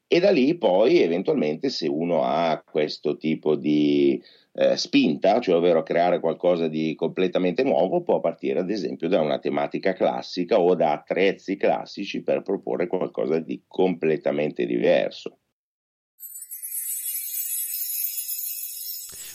E 0.09 0.21
da 0.21 0.31
lì 0.31 0.57
poi 0.57 1.01
eventualmente 1.01 1.69
se 1.69 1.89
uno 1.89 2.23
ha 2.23 2.63
questo 2.65 3.17
tipo 3.17 3.57
di 3.57 4.23
eh, 4.59 4.77
spinta, 4.79 5.39
cioè 5.41 5.57
ovvero 5.57 5.83
creare 5.83 6.19
qualcosa 6.19 6.67
di 6.67 6.95
completamente 6.95 7.63
nuovo, 7.63 8.03
può 8.03 8.21
partire 8.21 8.61
ad 8.61 8.71
esempio 8.71 9.07
da 9.07 9.21
una 9.21 9.39
tematica 9.39 9.93
classica 9.93 10.59
o 10.59 10.75
da 10.75 10.93
attrezzi 10.93 11.57
classici 11.57 12.23
per 12.23 12.41
proporre 12.41 12.87
qualcosa 12.87 13.39
di 13.39 13.63
completamente 13.67 14.65
diverso. 14.65 15.41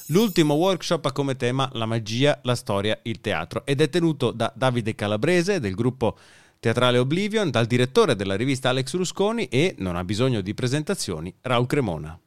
L'ultimo 0.08 0.56
workshop 0.56 1.06
ha 1.06 1.12
come 1.12 1.36
tema 1.38 1.70
la 1.74 1.86
magia, 1.86 2.40
la 2.44 2.56
storia, 2.56 2.98
il 3.04 3.22
teatro 3.22 3.64
ed 3.66 3.80
è 3.80 3.90
tenuto 3.90 4.32
da 4.32 4.52
Davide 4.54 4.96
Calabrese 4.96 5.60
del 5.60 5.76
gruppo 5.76 6.18
teatrale 6.60 6.98
Oblivion, 6.98 7.50
dal 7.50 7.66
direttore 7.68 8.16
della 8.16 8.36
rivista 8.36 8.70
Alex 8.70 8.96
Rusconi 8.96 9.46
e, 9.46 9.76
non 9.78 9.96
ha 9.96 10.04
bisogno 10.04 10.42
di 10.42 10.54
presentazioni, 10.54 11.34
Raul 11.42 11.68
Cremona. 11.68 12.20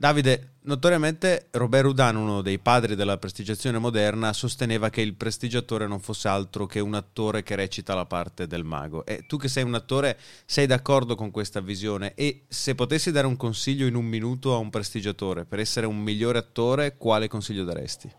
Davide, 0.00 0.52
notoriamente 0.62 1.48
Robert 1.50 1.84
Houdin, 1.84 2.16
uno 2.16 2.40
dei 2.40 2.58
padri 2.58 2.94
della 2.94 3.18
prestigiazione 3.18 3.76
moderna, 3.76 4.32
sosteneva 4.32 4.88
che 4.88 5.02
il 5.02 5.12
prestigiatore 5.12 5.86
non 5.86 6.00
fosse 6.00 6.26
altro 6.26 6.64
che 6.64 6.80
un 6.80 6.94
attore 6.94 7.42
che 7.42 7.54
recita 7.54 7.94
la 7.94 8.06
parte 8.06 8.46
del 8.46 8.64
mago. 8.64 9.04
E 9.04 9.26
tu 9.26 9.36
che 9.36 9.48
sei 9.48 9.62
un 9.62 9.74
attore 9.74 10.18
sei 10.46 10.64
d'accordo 10.64 11.16
con 11.16 11.30
questa 11.30 11.60
visione? 11.60 12.14
E 12.14 12.44
se 12.48 12.74
potessi 12.74 13.10
dare 13.10 13.26
un 13.26 13.36
consiglio 13.36 13.86
in 13.86 13.94
un 13.94 14.06
minuto 14.06 14.54
a 14.54 14.56
un 14.56 14.70
prestigiatore 14.70 15.44
per 15.44 15.58
essere 15.58 15.84
un 15.84 15.98
migliore 15.98 16.38
attore, 16.38 16.96
quale 16.96 17.28
consiglio 17.28 17.64
daresti? 17.64 18.10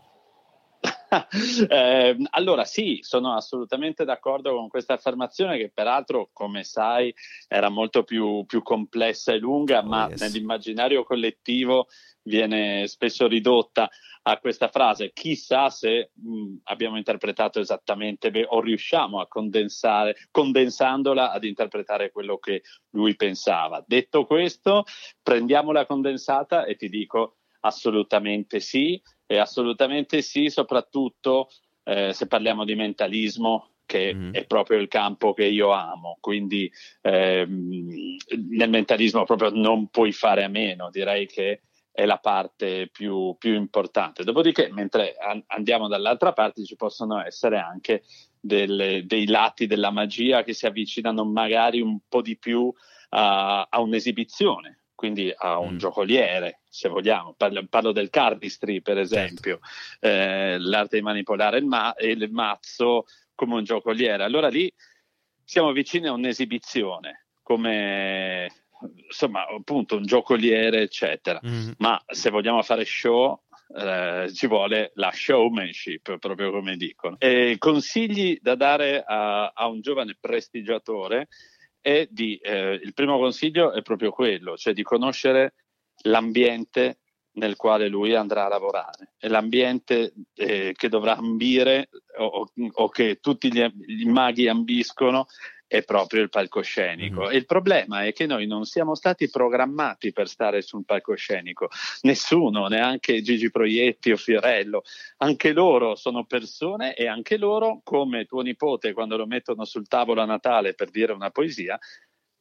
eh, 1.68 2.16
allora 2.30 2.64
sì, 2.64 2.98
sono 3.02 3.34
assolutamente 3.34 4.04
d'accordo 4.04 4.54
con 4.54 4.68
questa 4.68 4.94
affermazione 4.94 5.58
che 5.58 5.70
peraltro, 5.72 6.30
come 6.32 6.64
sai, 6.64 7.14
era 7.48 7.68
molto 7.68 8.02
più, 8.02 8.44
più 8.46 8.62
complessa 8.62 9.32
e 9.32 9.38
lunga, 9.38 9.80
oh, 9.80 9.86
ma 9.86 10.08
yes. 10.08 10.20
nell'immaginario 10.20 11.04
collettivo 11.04 11.88
viene 12.24 12.86
spesso 12.86 13.26
ridotta 13.26 13.90
a 14.22 14.38
questa 14.38 14.68
frase. 14.68 15.12
Chissà 15.12 15.68
se 15.70 16.12
mh, 16.14 16.58
abbiamo 16.64 16.96
interpretato 16.96 17.60
esattamente 17.60 18.30
bene 18.30 18.46
o 18.48 18.60
riusciamo 18.60 19.20
a 19.20 19.26
condensare, 19.26 20.16
condensandola 20.30 21.32
ad 21.32 21.44
interpretare 21.44 22.10
quello 22.10 22.38
che 22.38 22.62
lui 22.90 23.16
pensava. 23.16 23.82
Detto 23.86 24.24
questo, 24.24 24.84
prendiamo 25.22 25.72
la 25.72 25.86
condensata 25.86 26.64
e 26.64 26.76
ti 26.76 26.88
dico 26.88 27.38
assolutamente 27.60 28.60
sì. 28.60 29.00
E 29.32 29.38
assolutamente 29.38 30.20
sì, 30.20 30.50
soprattutto 30.50 31.48
eh, 31.84 32.12
se 32.12 32.26
parliamo 32.26 32.66
di 32.66 32.74
mentalismo, 32.74 33.68
che 33.86 34.12
mm. 34.14 34.32
è 34.34 34.44
proprio 34.44 34.78
il 34.78 34.88
campo 34.88 35.32
che 35.32 35.46
io 35.46 35.70
amo. 35.70 36.18
Quindi 36.20 36.70
ehm, 37.00 38.16
nel 38.50 38.68
mentalismo 38.68 39.24
proprio 39.24 39.48
non 39.48 39.88
puoi 39.88 40.12
fare 40.12 40.44
a 40.44 40.48
meno, 40.48 40.90
direi 40.90 41.26
che 41.26 41.62
è 41.90 42.04
la 42.04 42.18
parte 42.18 42.90
più, 42.92 43.34
più 43.38 43.54
importante. 43.54 44.22
Dopodiché, 44.22 44.70
mentre 44.70 45.14
an- 45.14 45.42
andiamo 45.46 45.88
dall'altra 45.88 46.34
parte, 46.34 46.62
ci 46.64 46.76
possono 46.76 47.18
essere 47.24 47.56
anche 47.56 48.02
delle, 48.38 49.06
dei 49.06 49.26
lati 49.26 49.66
della 49.66 49.90
magia 49.90 50.42
che 50.42 50.52
si 50.52 50.66
avvicinano 50.66 51.24
magari 51.24 51.80
un 51.80 52.00
po' 52.06 52.20
di 52.20 52.36
più 52.36 52.70
a, 53.08 53.66
a 53.70 53.80
un'esibizione 53.80 54.81
quindi 55.02 55.34
a 55.36 55.58
un 55.58 55.74
mm. 55.74 55.78
giocoliere, 55.78 56.60
se 56.68 56.88
vogliamo. 56.88 57.34
Parlo, 57.36 57.66
parlo, 57.68 57.90
del 57.90 58.08
cardistry, 58.08 58.80
per 58.82 58.98
certo. 58.98 59.14
esempio, 59.16 59.58
certo. 59.60 60.06
eh, 60.06 60.58
l'arte 60.60 60.98
di 60.98 61.02
manipolare 61.02 61.58
il, 61.58 61.64
ma- 61.64 61.92
il, 61.98 62.30
mazzo 62.30 63.06
come 63.34 63.56
un 63.56 63.64
giocoliere. 63.64 64.22
Allora 64.22 64.46
lì 64.46 64.72
siamo 65.42 65.72
vicini 65.72 66.06
a 66.06 66.12
un'esibizione, 66.12 67.26
come 67.42 68.48
insomma, 69.08 69.44
appunto 69.48 69.96
un 69.96 70.06
giocoliere, 70.06 70.82
eccetera. 70.82 71.40
Mm. 71.44 71.72
Ma 71.78 72.00
se 72.06 72.30
vogliamo 72.30 72.62
fare 72.62 72.84
show, 72.84 73.42
eh, 73.76 74.30
ci 74.32 74.46
vuole 74.46 74.92
la 74.94 75.10
showmanship, 75.12 76.16
proprio 76.18 76.52
come 76.52 76.76
dicono. 76.76 77.16
E 77.18 77.56
consigli 77.58 78.38
da 78.40 78.54
dare 78.54 79.02
a, 79.04 79.48
a 79.48 79.66
un 79.66 79.80
giovane 79.80 80.16
prestigiatore 80.20 81.26
è 81.82 82.06
di, 82.10 82.36
eh, 82.36 82.80
il 82.82 82.94
primo 82.94 83.18
consiglio 83.18 83.72
è 83.72 83.82
proprio 83.82 84.12
quello, 84.12 84.56
cioè 84.56 84.72
di 84.72 84.82
conoscere 84.82 85.54
l'ambiente 86.04 87.00
nel 87.34 87.56
quale 87.56 87.88
lui 87.88 88.14
andrà 88.14 88.44
a 88.44 88.48
lavorare 88.48 89.14
e 89.18 89.28
l'ambiente 89.28 90.12
eh, 90.34 90.72
che 90.76 90.88
dovrà 90.88 91.16
ambire 91.16 91.88
o, 92.18 92.46
o 92.72 92.88
che 92.88 93.18
tutti 93.20 93.52
gli, 93.52 93.64
gli, 93.86 94.06
maghi 94.06 94.48
ambiscono 94.48 95.26
è 95.72 95.84
proprio 95.84 96.20
il 96.20 96.28
palcoscenico. 96.28 97.22
Mm. 97.22 97.30
E 97.30 97.36
il 97.36 97.46
problema 97.46 98.04
è 98.04 98.12
che 98.12 98.26
noi 98.26 98.46
non 98.46 98.66
siamo 98.66 98.94
stati 98.94 99.30
programmati 99.30 100.12
per 100.12 100.28
stare 100.28 100.60
sul 100.60 100.84
palcoscenico, 100.84 101.70
nessuno, 102.02 102.66
neanche 102.66 103.22
Gigi 103.22 103.50
Proietti 103.50 104.12
o 104.12 104.18
Fiorello. 104.18 104.82
Anche 105.18 105.52
loro 105.52 105.94
sono 105.94 106.24
persone 106.24 106.94
e 106.94 107.06
anche 107.06 107.38
loro, 107.38 107.80
come 107.82 108.26
tuo 108.26 108.42
nipote 108.42 108.92
quando 108.92 109.16
lo 109.16 109.26
mettono 109.26 109.64
sul 109.64 109.88
tavolo 109.88 110.20
a 110.20 110.26
Natale 110.26 110.74
per 110.74 110.90
dire 110.90 111.12
una 111.12 111.30
poesia, 111.30 111.78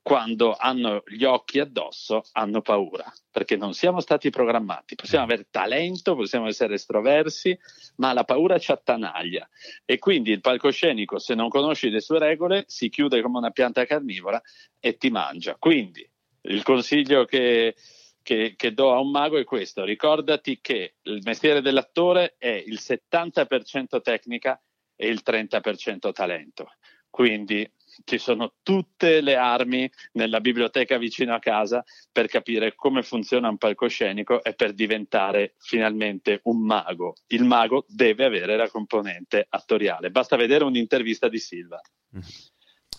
quando 0.02 0.56
hanno 0.58 1.04
gli 1.06 1.24
occhi 1.24 1.60
addosso 1.60 2.24
hanno 2.34 2.62
paura, 2.62 3.12
perché 3.30 3.56
non 3.56 3.74
siamo 3.74 4.00
stati 4.00 4.30
programmati. 4.30 4.96
Possiamo 4.96 5.26
avere 5.26 5.48
talento, 5.50 6.16
possiamo 6.16 6.48
essere 6.48 6.76
estroversi, 6.76 7.58
ma 7.98 8.12
la 8.12 8.24
paura 8.24 8.58
ci 8.58 8.72
attanaglia 8.72 9.48
e 9.86 10.00
quindi 10.00 10.32
il 10.32 10.42
palcoscenico, 10.42 11.20
se 11.20 11.36
non 11.36 11.50
conosci 11.50 11.90
le 11.90 12.02
sue 12.02 12.18
regole, 12.18 12.66
si 12.68 12.90
chiude 12.90 13.22
come 13.22 13.38
una 13.38 13.52
pianta 13.52 13.86
carnivora 13.86 14.42
e 14.80 14.98
ti 14.98 15.10
mangia. 15.12 15.56
Quindi 15.58 16.08
il 16.44 16.64
consiglio 16.64 17.26
che, 17.26 17.76
che, 18.24 18.56
che 18.58 18.74
do 18.74 18.94
a 18.94 19.00
un 19.00 19.12
mago 19.12 19.38
è 19.38 19.44
questo, 19.44 19.84
ricordati 19.84 20.60
che 20.60 20.96
il 21.04 21.22
mestiere 21.24 21.62
dell'attore 21.62 22.36
è 22.40 22.50
il 22.50 22.80
70% 22.82 24.02
tecnica 24.02 24.60
e 24.96 25.08
il 25.08 25.22
30% 25.24 26.12
talento. 26.12 26.72
Quindi 27.08 27.70
ci 28.04 28.18
sono 28.18 28.54
tutte 28.62 29.22
le 29.22 29.36
armi 29.36 29.90
nella 30.14 30.40
biblioteca 30.40 30.98
vicino 30.98 31.34
a 31.34 31.40
casa 31.40 31.84
per 32.12 32.28
capire 32.28 32.76
come 32.76 33.04
funziona 33.04 33.50
un 33.50 33.58
palcoscenico 33.58 34.44
e 34.44 34.54
per 34.54 34.74
diventare 34.74 35.56
finalmente 35.60 36.42
un 36.44 36.64
mago. 36.64 37.16
Il 37.28 37.44
mago 37.44 37.86
deve 37.88 38.26
avere 38.26 38.56
la 38.56 38.70
componente 38.70 39.46
attoriale. 39.50 40.12
Basta 40.12 40.36
vedere 40.36 40.64
un'intervista 40.64 41.28
di 41.28 41.40
Silva. 41.40 41.82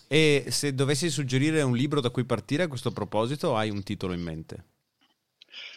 E 0.07 0.45
se 0.49 0.73
dovessi 0.73 1.09
suggerire 1.09 1.61
un 1.61 1.75
libro 1.75 1.99
da 1.99 2.09
cui 2.09 2.25
partire 2.25 2.63
a 2.63 2.67
questo 2.67 2.91
proposito, 2.91 3.55
hai 3.55 3.69
un 3.69 3.81
titolo 3.83 4.13
in 4.13 4.21
mente? 4.21 4.65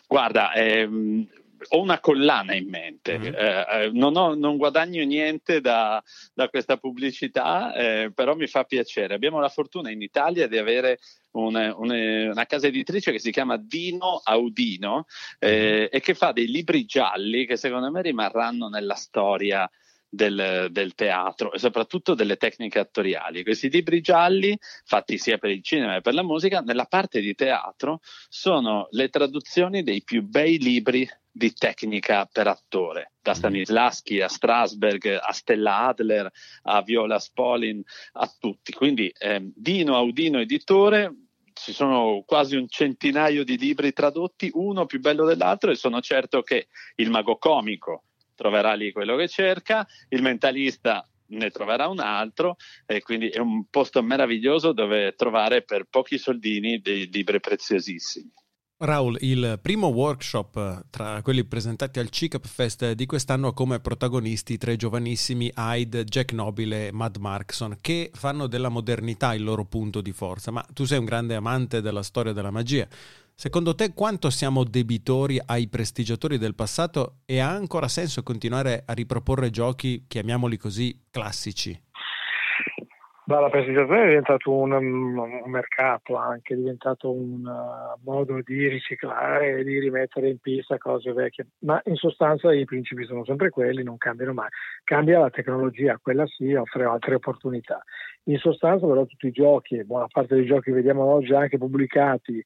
Guarda, 0.06 0.52
ehm, 0.52 1.26
ho 1.68 1.80
una 1.80 2.00
collana 2.00 2.54
in 2.54 2.68
mente, 2.68 3.18
mm-hmm. 3.18 3.34
eh, 3.34 3.90
non, 3.92 4.16
ho, 4.16 4.34
non, 4.34 4.56
guadagno 4.56 5.04
niente 5.04 5.60
da, 5.60 6.02
da 6.34 6.48
questa 6.48 6.76
pubblicità, 6.76 7.74
eh, 7.74 8.12
però 8.14 8.34
mi 8.34 8.46
fa 8.46 8.64
piacere. 8.64 9.14
Abbiamo 9.14 9.40
la 9.40 9.48
fortuna 9.48 9.90
in 9.90 10.02
Italia 10.02 10.46
di 10.46 10.58
avere 10.58 10.98
una, 11.32 11.74
una, 11.76 12.30
una 12.30 12.46
casa 12.46 12.66
editrice 12.66 13.12
che 13.12 13.18
si 13.18 13.30
chiama 13.30 13.56
Dino 13.56 14.20
Audino 14.22 15.06
eh, 15.38 15.88
e 15.92 16.00
che 16.00 16.14
fa 16.14 16.32
dei 16.32 16.46
libri 16.46 16.84
gialli 16.84 17.46
che 17.46 17.56
secondo 17.56 17.90
me 17.90 18.02
rimarranno 18.02 18.68
nella 18.68 18.94
storia 18.94 19.68
del, 20.08 20.68
del, 20.70 20.94
teatro 20.94 21.52
e 21.52 21.58
soprattutto 21.58 22.14
delle 22.14 22.36
tecniche 22.36 22.78
attoriali. 22.78 23.42
Questi 23.42 23.68
libri 23.68 24.00
gialli, 24.00 24.56
fatti 24.84 25.18
sia 25.18 25.38
per 25.38 25.50
il 25.50 25.62
cinema 25.62 25.94
che 25.94 26.00
per 26.00 26.14
la 26.14 26.22
musica, 26.22 26.60
nella 26.60 26.86
parte 26.86 27.20
di 27.20 27.34
teatro 27.34 28.00
sono 28.28 28.88
le 28.90 29.08
traduzioni 29.08 29.82
dei 29.82 30.02
più 30.02 30.22
bei 30.22 30.58
libri 30.58 31.08
di 31.30 31.52
tecnica 31.52 32.26
per 32.32 32.46
attore, 32.46 33.12
da 33.20 33.32
mm. 33.32 33.34
Stanislaschi 33.34 34.20
a 34.22 34.28
Strasberg, 34.28 35.18
a 35.20 35.32
Stella 35.32 35.86
Adler, 35.88 36.30
a 36.62 36.82
Viola 36.82 37.18
Spolin, 37.18 37.82
a 38.12 38.34
tutti. 38.38 38.72
Quindi 38.72 39.12
eh, 39.18 39.52
Dino 39.54 39.96
Audino 39.96 40.38
Editore 40.40 41.14
ci 41.52 41.72
sono 41.72 42.22
quasi 42.26 42.56
un 42.56 42.68
centinaio 42.68 43.44
di 43.44 43.58
libri 43.58 43.92
tradotti, 43.92 44.50
uno 44.54 44.86
più 44.86 45.00
bello 45.00 45.26
dell'altro, 45.26 45.70
e 45.70 45.74
sono 45.74 46.00
certo 46.00 46.42
che 46.42 46.68
il 46.96 47.10
mago 47.10 47.36
comico 47.36 48.04
troverà 48.36 48.74
lì 48.74 48.92
quello 48.92 49.16
che 49.16 49.26
cerca, 49.26 49.84
il 50.10 50.22
mentalista 50.22 51.04
ne 51.28 51.50
troverà 51.50 51.88
un 51.88 51.98
altro 51.98 52.56
e 52.86 53.02
quindi 53.02 53.28
è 53.28 53.40
un 53.40 53.64
posto 53.68 54.00
meraviglioso 54.02 54.72
dove 54.72 55.14
trovare 55.16 55.62
per 55.62 55.86
pochi 55.90 56.18
soldini 56.18 56.78
dei 56.78 57.10
libri 57.10 57.40
preziosissimi. 57.40 58.30
Raul, 58.78 59.16
il 59.20 59.58
primo 59.62 59.86
workshop 59.86 60.88
tra 60.90 61.22
quelli 61.22 61.46
presentati 61.46 61.98
al 61.98 62.10
CICAP 62.10 62.46
Fest 62.46 62.92
di 62.92 63.06
quest'anno 63.06 63.48
ha 63.48 63.54
come 63.54 63.80
protagonisti 63.80 64.58
tre 64.58 64.76
giovanissimi 64.76 65.50
Hyde, 65.56 66.04
Jack 66.04 66.34
Nobile 66.34 66.88
e 66.88 66.92
Mad 66.92 67.16
Markson 67.16 67.78
che 67.80 68.10
fanno 68.12 68.46
della 68.46 68.68
modernità 68.68 69.32
il 69.32 69.44
loro 69.44 69.64
punto 69.64 70.02
di 70.02 70.12
forza, 70.12 70.50
ma 70.50 70.62
tu 70.74 70.84
sei 70.84 70.98
un 70.98 71.06
grande 71.06 71.34
amante 71.34 71.80
della 71.80 72.02
storia 72.02 72.34
della 72.34 72.50
magia. 72.50 72.86
Secondo 73.38 73.74
te 73.74 73.92
quanto 73.92 74.30
siamo 74.30 74.64
debitori 74.64 75.38
ai 75.44 75.68
prestigiatori 75.68 76.38
del 76.38 76.54
passato 76.54 77.16
e 77.26 77.38
ha 77.38 77.50
ancora 77.50 77.86
senso 77.86 78.22
continuare 78.22 78.82
a 78.86 78.94
riproporre 78.94 79.50
giochi, 79.50 80.06
chiamiamoli 80.08 80.56
così, 80.56 81.04
classici? 81.10 81.78
Beh, 83.28 83.40
la 83.40 83.50
prestigiazione 83.50 84.04
è 84.04 84.06
diventato 84.06 84.52
un, 84.52 84.72
un, 84.72 85.50
mercato 85.50 86.16
anche, 86.16 86.54
è 86.54 86.56
diventato 86.56 87.12
un 87.12 87.44
uh, 87.44 88.00
modo 88.04 88.40
di 88.42 88.68
riciclare 88.68 89.58
e 89.58 89.64
di 89.64 89.80
rimettere 89.80 90.30
in 90.30 90.38
pista 90.38 90.78
cose 90.78 91.12
vecchie, 91.12 91.48
ma 91.58 91.78
in 91.86 91.96
sostanza 91.96 92.54
i 92.54 92.64
principi 92.64 93.04
sono 93.04 93.24
sempre 93.26 93.50
quelli, 93.50 93.82
non 93.82 93.98
cambiano 93.98 94.32
mai. 94.32 94.48
Cambia 94.82 95.18
la 95.18 95.30
tecnologia, 95.30 95.98
quella 96.00 96.24
sì, 96.26 96.54
offre 96.54 96.84
altre 96.84 97.16
opportunità. 97.16 97.82
In 98.28 98.38
sostanza 98.38 98.86
però 98.86 99.04
tutti 99.04 99.26
i 99.26 99.32
giochi, 99.32 99.84
buona 99.84 100.06
parte 100.10 100.36
dei 100.36 100.46
giochi 100.46 100.70
che 100.70 100.76
vediamo 100.76 101.02
oggi 101.02 101.34
anche 101.34 101.58
pubblicati 101.58 102.42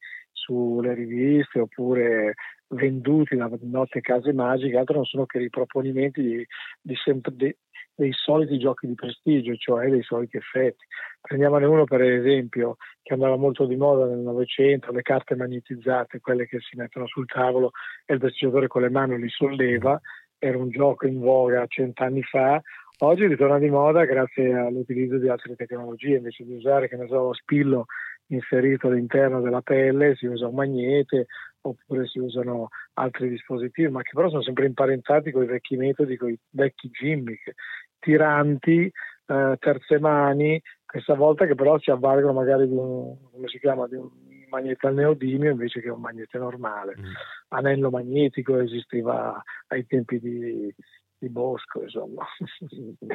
sulle 0.51 0.95
riviste 0.95 1.61
oppure 1.61 2.35
venduti 2.71 3.37
da 3.37 3.49
notte 3.63 4.01
case 4.01 4.33
magiche, 4.33 4.77
altro 4.77 4.97
non 4.97 5.05
sono 5.05 5.27
che 5.27 5.39
riproponimenti 5.39 6.21
di, 6.21 6.47
di, 6.81 6.95
sempre, 6.97 7.33
di, 7.35 7.57
dei 7.95 8.13
soliti 8.13 8.59
giochi 8.59 8.89
di 8.89 8.95
prestigio, 8.95 9.55
cioè 9.55 9.89
dei 9.89 10.03
soliti 10.03 10.37
effetti. 10.37 10.85
Prendiamone 11.21 11.67
uno 11.67 11.85
per 11.85 12.03
esempio 12.03 12.77
che 13.03 13.13
andava 13.15 13.37
molto 13.37 13.65
di 13.67 13.77
moda 13.77 14.07
nel 14.07 14.19
Novecento, 14.19 14.91
le 14.91 15.03
carte 15.03 15.37
magnetizzate, 15.37 16.21
quelle 16.21 16.47
che 16.47 16.59
si 16.61 16.77
mettono 16.77 17.07
sul 17.07 17.27
tavolo 17.27 17.71
e 18.05 18.15
il 18.15 18.21
prestigiatore 18.21 18.67
con 18.67 18.83
le 18.83 18.91
mani 18.91 19.19
li 19.19 19.29
solleva, 19.29 20.01
era 20.39 20.59
un 20.59 20.71
gioco 20.71 21.07
in 21.07 21.21
voga 21.21 21.65
cent'anni 21.67 22.23
fa, 22.23 22.61
oggi 23.01 23.27
ritorna 23.27 23.59
di 23.59 23.69
moda 23.69 24.05
grazie 24.05 24.53
all'utilizzo 24.55 25.19
di 25.19 25.29
altre 25.29 25.55
tecnologie, 25.55 26.17
invece 26.17 26.45
di 26.45 26.55
usare 26.55 26.89
che 26.89 26.97
ne 26.97 27.07
so, 27.07 27.23
lo 27.23 27.35
spillo 27.35 27.87
inserito 28.31 28.89
all'interno 28.89 29.41
della 29.41 29.63
pelle, 29.63 30.17
si 30.17 30.27
usa 30.27 30.49
un 30.49 30.55
magnete 30.55 31.27
oppure 31.63 32.07
si 32.07 32.19
usano 32.19 32.69
altri 32.95 33.29
dispositivi, 33.29 33.91
ma 33.91 34.03
che 34.03 34.13
però 34.15 34.29
sono 34.29 34.43
sempre 34.43 34.67
imparentati 34.67 35.31
con 35.31 35.43
i 35.43 35.47
vecchi 35.47 35.77
metodi, 35.77 36.17
con 36.17 36.31
i 36.31 36.39
vecchi 36.51 36.89
gimmick, 36.91 37.53
tiranti, 37.99 38.91
eh, 39.27 39.57
terze 39.59 39.99
mani, 39.99 40.61
questa 40.87 41.15
volta 41.15 41.47
che 41.47 41.55
però 41.55 41.79
si 41.79 41.91
avvalgono 41.91 42.33
magari 42.33 42.67
di 42.67 42.75
un, 42.75 43.17
come 43.31 43.49
si 43.49 43.59
chiama, 43.59 43.87
di 43.87 43.97
un 43.97 44.09
magnete 44.49 44.87
al 44.87 44.95
neodimio 44.95 45.51
invece 45.51 45.81
che 45.81 45.89
un 45.89 46.01
magnete 46.01 46.39
normale. 46.39 46.97
Mm. 46.99 47.05
Anello 47.49 47.91
magnetico 47.91 48.59
esisteva 48.59 49.41
ai 49.69 49.87
tempi 49.87 50.19
di, 50.19 50.75
di 51.21 51.29
Bosco, 51.29 51.83
insomma. 51.83 52.25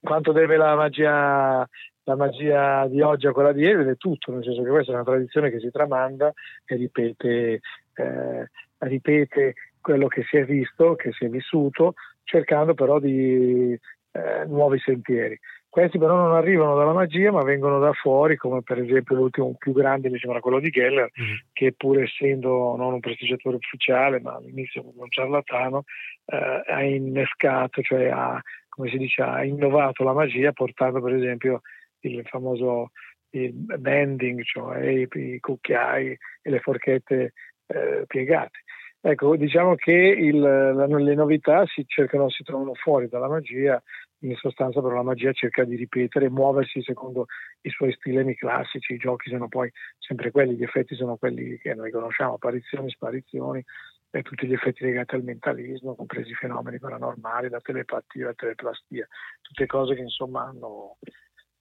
Quanto 0.00 0.32
deve 0.32 0.56
la 0.56 0.76
magia, 0.76 1.68
la 2.04 2.14
magia 2.14 2.86
di 2.86 3.00
oggi 3.00 3.26
a 3.26 3.32
quella 3.32 3.52
di 3.52 3.62
ieri? 3.62 3.88
È 3.88 3.96
tutto, 3.96 4.30
nel 4.30 4.44
senso 4.44 4.62
che 4.62 4.68
questa 4.68 4.92
è 4.92 4.94
una 4.94 5.04
tradizione 5.04 5.50
che 5.50 5.58
si 5.58 5.70
tramanda 5.70 6.32
e 6.66 6.76
ripete, 6.76 7.60
eh, 7.94 8.50
ripete 8.78 9.54
quello 9.80 10.06
che 10.06 10.22
si 10.24 10.36
è 10.36 10.44
visto, 10.44 10.94
che 10.94 11.12
si 11.12 11.24
è 11.24 11.28
vissuto, 11.28 11.94
cercando 12.24 12.74
però 12.74 12.98
di 12.98 13.72
eh, 13.72 14.44
nuovi 14.46 14.78
sentieri. 14.78 15.38
Questi 15.76 15.98
però 15.98 16.16
non 16.16 16.34
arrivano 16.34 16.74
dalla 16.74 16.94
magia 16.94 17.30
ma 17.30 17.42
vengono 17.42 17.78
da 17.78 17.92
fuori, 17.92 18.36
come 18.36 18.62
per 18.62 18.78
esempio 18.78 19.14
l'ultimo 19.14 19.54
più 19.58 19.74
grande 19.74 20.08
mi 20.08 20.18
sembra 20.18 20.40
quello 20.40 20.58
di 20.58 20.70
Geller, 20.70 21.10
mm-hmm. 21.20 21.34
che 21.52 21.74
pur 21.76 22.00
essendo 22.00 22.76
non 22.76 22.94
un 22.94 23.00
prestigiatore 23.00 23.56
ufficiale 23.56 24.18
ma 24.22 24.36
all'inizio 24.36 24.90
un 24.96 25.10
ciarlatano, 25.10 25.82
eh, 26.24 26.62
ha 26.66 26.82
innescato, 26.82 27.82
cioè 27.82 28.06
ha, 28.06 28.40
come 28.70 28.88
si 28.88 28.96
dice, 28.96 29.20
ha 29.20 29.44
innovato 29.44 30.02
la 30.02 30.14
magia 30.14 30.50
portando 30.52 31.02
per 31.02 31.12
esempio 31.12 31.60
il 32.00 32.22
famoso 32.24 32.92
il 33.32 33.52
bending, 33.52 34.44
cioè 34.44 34.82
i, 34.82 35.06
i 35.12 35.40
cucchiai 35.40 36.06
e 36.40 36.50
le 36.50 36.60
forchette 36.60 37.34
eh, 37.66 38.04
piegate. 38.06 38.60
Ecco, 39.02 39.36
diciamo 39.36 39.74
che 39.74 39.92
il, 39.92 40.40
le 40.40 41.14
novità 41.14 41.66
si 41.66 41.84
cercano, 41.86 42.30
si 42.30 42.42
trovano 42.42 42.72
fuori 42.72 43.08
dalla 43.08 43.28
magia 43.28 43.80
in 44.20 44.34
sostanza 44.36 44.80
però 44.80 44.94
la 44.94 45.02
magia 45.02 45.32
cerca 45.32 45.64
di 45.64 45.76
ripetere, 45.76 46.30
muoversi 46.30 46.82
secondo 46.82 47.26
i 47.62 47.70
suoi 47.70 47.92
stilemi 47.92 48.34
classici, 48.34 48.94
i 48.94 48.98
giochi 48.98 49.30
sono 49.30 49.48
poi 49.48 49.70
sempre 49.98 50.30
quelli, 50.30 50.56
gli 50.56 50.62
effetti 50.62 50.94
sono 50.94 51.16
quelli 51.16 51.58
che 51.58 51.74
noi 51.74 51.90
conosciamo, 51.90 52.34
apparizioni, 52.34 52.90
sparizioni 52.90 53.62
e 54.10 54.22
tutti 54.22 54.46
gli 54.46 54.52
effetti 54.52 54.84
legati 54.84 55.14
al 55.14 55.22
mentalismo, 55.22 55.94
compresi 55.94 56.30
i 56.30 56.34
fenomeni 56.34 56.78
paranormali, 56.78 57.50
la 57.50 57.60
telepatia, 57.60 58.26
la 58.26 58.34
teleplastia, 58.34 59.06
tutte 59.42 59.66
cose 59.66 59.94
che 59.94 60.02
insomma 60.02 60.44
hanno 60.44 60.96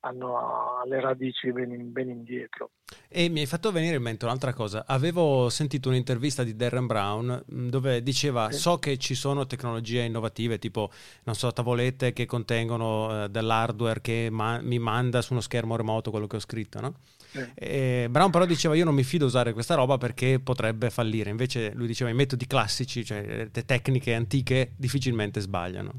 hanno 0.06 0.84
le 0.86 1.02
radici 1.02 1.52
ben, 1.52 1.92
ben, 1.92 2.10
indietro. 2.10 2.72
E 3.10 3.28
mi 3.30 3.40
hai 3.40 3.46
fatto 3.48 3.72
venire 3.72 3.96
in 3.96 4.02
mente 4.02 4.26
un'altra 4.26 4.54
cosa. 4.54 4.86
Avevo 4.86 5.50
sentito 5.50 5.90
un'intervista 5.90 6.44
di 6.44 6.56
Darren 6.56 6.86
Brown 6.86 7.44
dove 7.48 8.04
diceva: 8.04 8.52
sì. 8.52 8.60
So 8.60 8.78
che 8.78 8.98
ci 8.98 9.16
sono 9.16 9.48
tecnologie 9.48 10.04
innovative, 10.04 10.60
tipo, 10.60 10.92
non 11.24 11.34
so, 11.34 11.52
tavolette 11.52 12.14
che 12.14 12.26
contengono 12.26 13.24
uh, 13.24 13.28
dell'hardware 13.28 14.02
che 14.02 14.30
ma- 14.32 14.62
mi 14.62 14.78
manda 14.78 15.22
su 15.24 15.34
uno 15.34 15.42
schermo 15.42 15.76
remoto 15.76 16.12
quello 16.12 16.28
che 16.28 16.36
ho 16.36 16.40
scritto, 16.40 16.80
no? 16.80 16.96
Sì. 17.32 18.08
Brown 18.08 18.30
però 18.30 18.46
diceva: 18.46 18.76
Io 18.76 18.86
non 18.86 18.94
mi 18.94 19.04
fido 19.04 19.26
usare 19.26 19.54
questa 19.54 19.74
roba 19.74 19.98
perché 19.98 20.40
potrebbe 20.40 20.92
fallire. 20.92 21.32
Invece 21.32 21.72
lui 21.74 21.88
diceva: 21.88 22.12
I 22.12 22.14
metodi 22.14 22.46
classici, 22.46 23.04
cioè 23.04 23.50
le 23.52 23.66
tecniche 23.66 24.14
antiche, 24.14 24.74
difficilmente 24.78 25.40
sbagliano. 25.40 25.92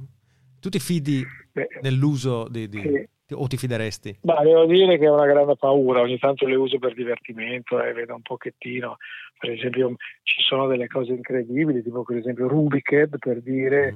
Tu 0.61 0.69
ti 0.69 0.79
fidi 0.79 1.25
Beh, 1.53 1.81
nell'uso 1.83 2.47
di. 2.49 2.69
di... 2.69 2.81
Sì 2.81 3.15
o 3.33 3.47
ti 3.47 3.57
fideresti? 3.57 4.19
Beh, 4.21 4.43
devo 4.43 4.67
dire 4.67 4.99
che 4.99 5.09
ho 5.09 5.15
una 5.15 5.27
grande 5.27 5.57
paura, 5.57 6.01
ogni 6.01 6.19
tanto 6.19 6.47
le 6.47 6.55
uso 6.55 6.79
per 6.79 6.95
divertimento 6.95 7.83
e 7.83 7.93
vedo 7.93 8.15
un 8.15 8.23
pochettino, 8.23 8.97
per 9.39 9.51
esempio 9.51 9.95
ci 10.23 10.43
sono 10.43 10.67
delle 10.67 10.87
cose 10.87 11.13
incredibili, 11.13 11.83
tipo 11.83 12.03
per 12.03 12.17
esempio 12.17 12.49
Rubiked 12.49 13.19
per 13.19 13.43
dire 13.43 13.95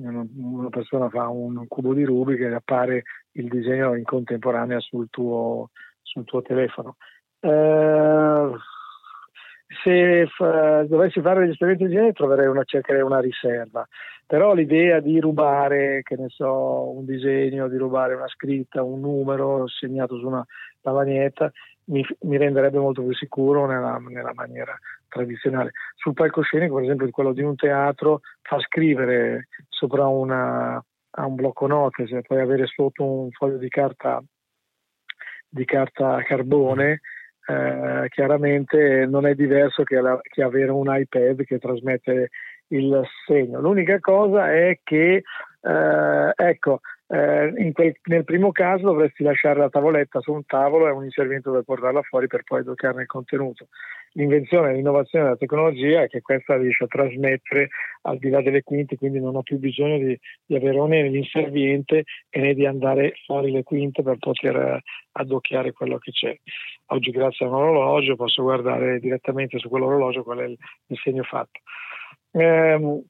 mm. 0.00 0.24
una 0.36 0.68
persona 0.68 1.08
fa 1.08 1.28
un 1.28 1.66
cubo 1.68 1.94
di 1.94 2.04
Rubik 2.04 2.40
e 2.40 2.54
appare 2.54 3.02
il 3.32 3.48
disegno 3.48 3.94
in 3.94 4.04
contemporanea 4.04 4.80
sul 4.80 5.08
tuo, 5.10 5.70
sul 6.02 6.24
tuo 6.24 6.42
telefono. 6.42 6.96
Eh, 7.40 8.50
se 9.82 10.26
f- 10.26 10.82
dovessi 10.84 11.20
fare 11.20 11.40
degli 11.40 11.50
esperimenti 11.50 11.86
di 11.86 11.94
genere 11.94 12.12
troverei 12.12 12.46
una, 12.46 12.62
cercherei 12.64 13.02
una 13.02 13.20
riserva, 13.20 13.86
però 14.32 14.54
l'idea 14.54 14.98
di 15.00 15.20
rubare, 15.20 16.00
che 16.02 16.16
ne 16.16 16.30
so, 16.30 16.90
un 16.90 17.04
disegno, 17.04 17.68
di 17.68 17.76
rubare 17.76 18.14
una 18.14 18.28
scritta, 18.28 18.82
un 18.82 19.00
numero 19.00 19.68
segnato 19.68 20.16
su 20.16 20.26
una 20.26 20.42
lavagnetta, 20.80 21.52
mi, 21.88 22.02
mi 22.20 22.38
renderebbe 22.38 22.78
molto 22.78 23.02
più 23.02 23.12
sicuro 23.12 23.66
nella, 23.66 23.98
nella, 23.98 24.32
maniera 24.32 24.74
tradizionale. 25.06 25.72
Sul 25.96 26.14
palcoscenico, 26.14 26.76
per 26.76 26.84
esempio, 26.84 27.10
quello 27.10 27.34
di 27.34 27.42
un 27.42 27.56
teatro, 27.56 28.20
fa 28.40 28.58
scrivere 28.60 29.48
sopra 29.68 30.06
una, 30.06 30.82
a 31.10 31.26
un 31.26 31.34
blocco 31.34 31.66
note, 31.66 32.06
se 32.06 32.22
poi 32.22 32.40
avere 32.40 32.64
sotto 32.64 33.04
un 33.04 33.30
foglio 33.32 33.58
di 33.58 33.68
carta, 33.68 34.18
di 35.46 35.66
carta 35.66 36.22
carbone 36.22 37.02
eh, 37.44 38.06
chiaramente 38.08 39.04
non 39.06 39.26
è 39.26 39.34
diverso 39.34 39.82
che, 39.82 40.00
la, 40.00 40.18
che, 40.22 40.42
avere 40.42 40.70
un 40.70 40.86
iPad 40.88 41.42
che 41.42 41.58
trasmette 41.58 42.30
il 42.72 43.02
segno. 43.26 43.60
L'unica 43.60 44.00
cosa 44.00 44.52
è 44.52 44.78
che, 44.82 45.22
eh, 45.62 46.32
ecco, 46.34 46.80
eh, 47.06 47.72
quel, 47.72 47.94
nel 48.04 48.24
primo 48.24 48.52
caso 48.52 48.86
dovresti 48.86 49.22
lasciare 49.22 49.58
la 49.58 49.68
tavoletta 49.68 50.20
su 50.20 50.32
un 50.32 50.46
tavolo 50.46 50.88
e 50.88 50.92
un 50.92 51.04
inserviente 51.04 51.50
dove 51.50 51.62
portarla 51.62 52.00
fuori 52.02 52.26
per 52.26 52.42
poi 52.42 52.62
bloccarne 52.62 53.02
il 53.02 53.06
contenuto. 53.06 53.68
L'invenzione 54.14 54.70
e 54.70 54.74
l'innovazione 54.74 55.24
della 55.24 55.36
tecnologia 55.36 56.02
è 56.02 56.08
che 56.08 56.20
questa 56.20 56.56
riesce 56.56 56.84
a 56.84 56.86
trasmettere 56.86 57.68
al 58.02 58.18
di 58.18 58.28
là 58.28 58.42
delle 58.42 58.62
quinte, 58.62 58.96
quindi 58.96 59.20
non 59.20 59.36
ho 59.36 59.42
più 59.42 59.58
bisogno 59.58 59.98
di, 59.98 60.18
di 60.44 60.54
avere 60.54 60.78
né 60.86 61.02
l'inserviente 61.08 62.04
né 62.30 62.54
di 62.54 62.66
andare 62.66 63.14
fuori 63.26 63.50
le 63.50 63.62
quinte 63.62 64.02
per 64.02 64.16
poter 64.18 64.56
eh, 64.56 64.80
addocchiare 65.12 65.72
quello 65.72 65.98
che 65.98 66.12
c'è. 66.12 66.34
Oggi 66.86 67.10
grazie 67.10 67.44
a 67.46 67.48
un 67.48 67.54
orologio 67.54 68.16
posso 68.16 68.42
guardare 68.42 68.98
direttamente 69.00 69.58
su 69.58 69.68
quell'orologio 69.68 70.22
qual 70.22 70.38
è 70.38 70.44
il, 70.44 70.56
il 70.86 70.98
segno 71.02 71.22
fatto. 71.22 71.60
Eh, 72.32 73.02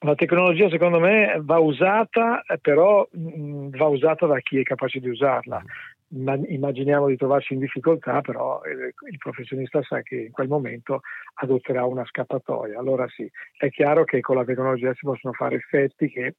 la 0.00 0.14
tecnologia 0.14 0.68
secondo 0.68 1.00
me 1.00 1.38
va 1.40 1.58
usata, 1.58 2.42
però 2.60 3.06
mh, 3.10 3.70
va 3.76 3.86
usata 3.86 4.26
da 4.26 4.38
chi 4.40 4.58
è 4.58 4.62
capace 4.62 5.00
di 5.00 5.08
usarla. 5.08 5.62
Immaginiamo 6.08 7.06
di 7.08 7.16
trovarsi 7.16 7.54
in 7.54 7.60
difficoltà, 7.60 8.20
però 8.20 8.62
eh, 8.62 8.92
il 9.10 9.18
professionista 9.18 9.82
sa 9.82 10.02
che 10.02 10.16
in 10.16 10.30
quel 10.32 10.48
momento 10.48 11.00
adotterà 11.34 11.84
una 11.84 12.04
scappatoia. 12.04 12.78
Allora 12.78 13.08
sì, 13.08 13.28
è 13.56 13.70
chiaro 13.70 14.04
che 14.04 14.20
con 14.20 14.36
la 14.36 14.44
tecnologia 14.44 14.92
si 14.94 15.00
possono 15.04 15.32
fare 15.32 15.56
effetti 15.56 16.08
che 16.08 16.34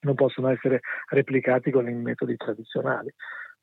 non 0.00 0.14
possono 0.14 0.48
essere 0.48 0.80
replicati 1.10 1.70
con 1.70 1.88
i 1.88 1.94
metodi 1.94 2.36
tradizionali 2.36 3.12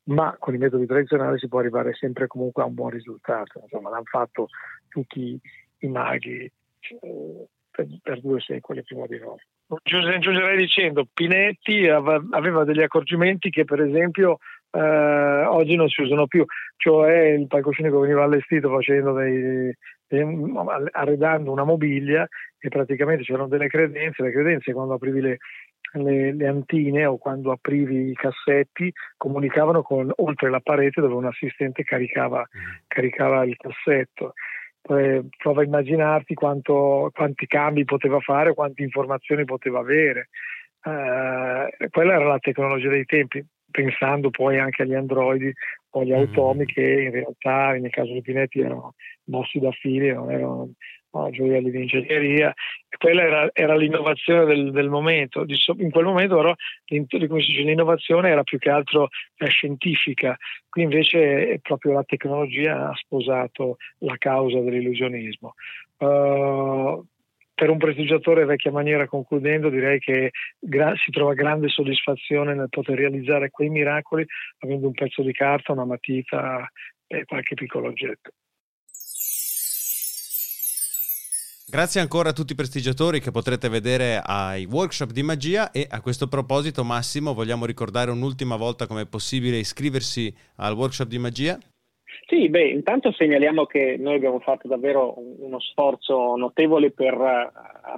ma 0.04 0.34
con 0.38 0.54
i 0.54 0.58
metodi 0.58 0.86
tradizionali 0.86 1.38
si 1.38 1.46
può 1.46 1.58
arrivare 1.58 1.92
sempre 1.94 2.26
comunque 2.26 2.62
a 2.62 2.66
un 2.66 2.74
buon 2.74 2.90
risultato. 2.90 3.60
Insomma, 3.62 3.90
l'hanno 3.90 4.04
fatto 4.04 4.48
tutti 4.88 5.38
i 5.78 5.88
maghi 5.88 6.50
eh, 7.00 7.48
per, 7.84 7.98
per, 8.02 8.20
due 8.20 8.40
secoli 8.40 8.82
prima 8.82 9.06
di 9.06 9.18
noi. 9.18 9.38
Aggiungerei 9.68 10.56
dicendo, 10.56 11.06
Pinetti 11.12 11.86
aveva 11.88 12.64
degli 12.64 12.82
accorgimenti 12.82 13.50
che 13.50 13.64
per 13.64 13.80
esempio 13.80 14.38
eh, 14.72 15.44
oggi 15.44 15.76
non 15.76 15.88
si 15.88 16.02
usano 16.02 16.26
più, 16.26 16.44
cioè 16.76 17.28
il 17.28 17.46
palcoscenico 17.46 18.00
veniva 18.00 18.24
allestito 18.24 18.68
facendo 18.70 19.12
dei, 19.12 19.72
dei, 20.06 20.52
arredando 20.92 21.52
una 21.52 21.64
mobilia 21.64 22.26
e 22.58 22.68
praticamente 22.68 23.22
c'erano 23.22 23.48
delle 23.48 23.68
credenze, 23.68 24.22
le 24.22 24.32
credenze 24.32 24.72
quando 24.72 24.94
aprivi 24.94 25.20
le, 25.20 25.38
le, 25.92 26.32
le, 26.34 26.46
antine 26.46 27.06
o 27.06 27.16
quando 27.16 27.52
aprivi 27.52 28.10
i 28.10 28.14
cassetti 28.14 28.92
comunicavano 29.16 29.82
con 29.82 30.10
oltre 30.16 30.50
la 30.50 30.60
parete 30.60 31.00
dove 31.00 31.14
un 31.14 31.26
assistente 31.26 31.82
caricava, 31.84 32.46
caricava 32.86 33.44
il 33.44 33.56
cassetto. 33.56 34.34
Poi 34.82 35.28
prova 35.36 35.60
a 35.60 35.64
immaginarti 35.64 36.34
quanto, 36.34 37.10
quanti 37.12 37.46
cambi 37.46 37.84
poteva 37.84 38.18
fare, 38.20 38.54
quante 38.54 38.82
informazioni 38.82 39.44
poteva 39.44 39.80
avere. 39.80 40.28
Eh, 40.82 41.88
quella 41.90 42.14
era 42.14 42.24
la 42.24 42.38
tecnologia 42.38 42.88
dei 42.88 43.04
tempi, 43.04 43.44
pensando 43.70 44.30
poi 44.30 44.58
anche 44.58 44.82
agli 44.82 44.94
androidi 44.94 45.52
o 45.90 46.00
agli 46.00 46.12
automi 46.12 46.64
che 46.64 47.02
in 47.02 47.10
realtà 47.10 47.72
nel 47.72 47.90
caso 47.90 48.12
di 48.12 48.22
Pinetti 48.22 48.60
erano 48.60 48.94
mossi 49.24 49.58
da 49.58 49.70
fili, 49.72 50.12
non 50.12 50.30
erano 50.30 50.70
no, 51.12 51.30
gioielli 51.30 51.70
di 51.70 51.78
ingegneria, 51.78 52.54
quella 52.98 53.22
era, 53.22 53.50
era 53.52 53.76
l'innovazione 53.76 54.44
del, 54.44 54.70
del, 54.72 54.88
momento. 54.88 55.44
In 55.78 55.90
quel 55.90 56.04
momento 56.04 56.36
però 56.36 56.54
l'innovazione 56.86 58.30
era 58.30 58.42
più 58.42 58.58
che 58.58 58.70
altro 58.70 59.08
eh, 59.36 59.46
scientifica, 59.48 60.36
qui 60.68 60.82
invece 60.82 61.58
proprio 61.62 61.92
la 61.92 62.04
tecnologia 62.04 62.88
ha 62.88 62.94
sposato 62.94 63.76
la 63.98 64.16
causa 64.18 64.60
dell'illusionismo. 64.60 65.54
Uh, 65.98 67.04
per 67.60 67.68
un 67.68 67.76
prestigiatore 67.76 68.46
vecchia 68.46 68.70
maniera, 68.70 69.06
concludendo, 69.06 69.68
direi 69.68 69.98
che 69.98 70.30
gra- 70.58 70.96
si 70.96 71.10
trova 71.10 71.34
grande 71.34 71.68
soddisfazione 71.68 72.54
nel 72.54 72.70
poter 72.70 72.96
realizzare 72.96 73.50
quei 73.50 73.68
miracoli 73.68 74.24
avendo 74.60 74.86
un 74.86 74.94
pezzo 74.94 75.20
di 75.22 75.32
carta, 75.32 75.72
una 75.72 75.84
matita 75.84 76.66
e 77.06 77.26
qualche 77.26 77.54
piccolo 77.54 77.88
oggetto. 77.88 78.30
Grazie 81.70 82.00
ancora 82.00 82.30
a 82.30 82.32
tutti 82.32 82.50
i 82.50 82.56
prestigiatori 82.56 83.20
che 83.20 83.30
potrete 83.30 83.68
vedere 83.68 84.20
ai 84.20 84.64
workshop 84.64 85.12
di 85.12 85.22
magia 85.22 85.70
e 85.70 85.86
a 85.88 86.00
questo 86.00 86.26
proposito 86.26 86.82
Massimo 86.82 87.32
vogliamo 87.32 87.64
ricordare 87.64 88.10
un'ultima 88.10 88.56
volta 88.56 88.88
come 88.88 89.02
è 89.02 89.06
possibile 89.06 89.58
iscriversi 89.58 90.34
al 90.56 90.74
workshop 90.74 91.06
di 91.06 91.18
magia? 91.18 91.56
Sì, 92.26 92.48
beh, 92.48 92.70
intanto 92.70 93.12
segnaliamo 93.12 93.66
che 93.66 93.96
noi 94.00 94.16
abbiamo 94.16 94.40
fatto 94.40 94.66
davvero 94.66 95.14
uno 95.16 95.60
sforzo 95.60 96.34
notevole 96.34 96.90
per 96.90 97.14
eh, 97.14 97.50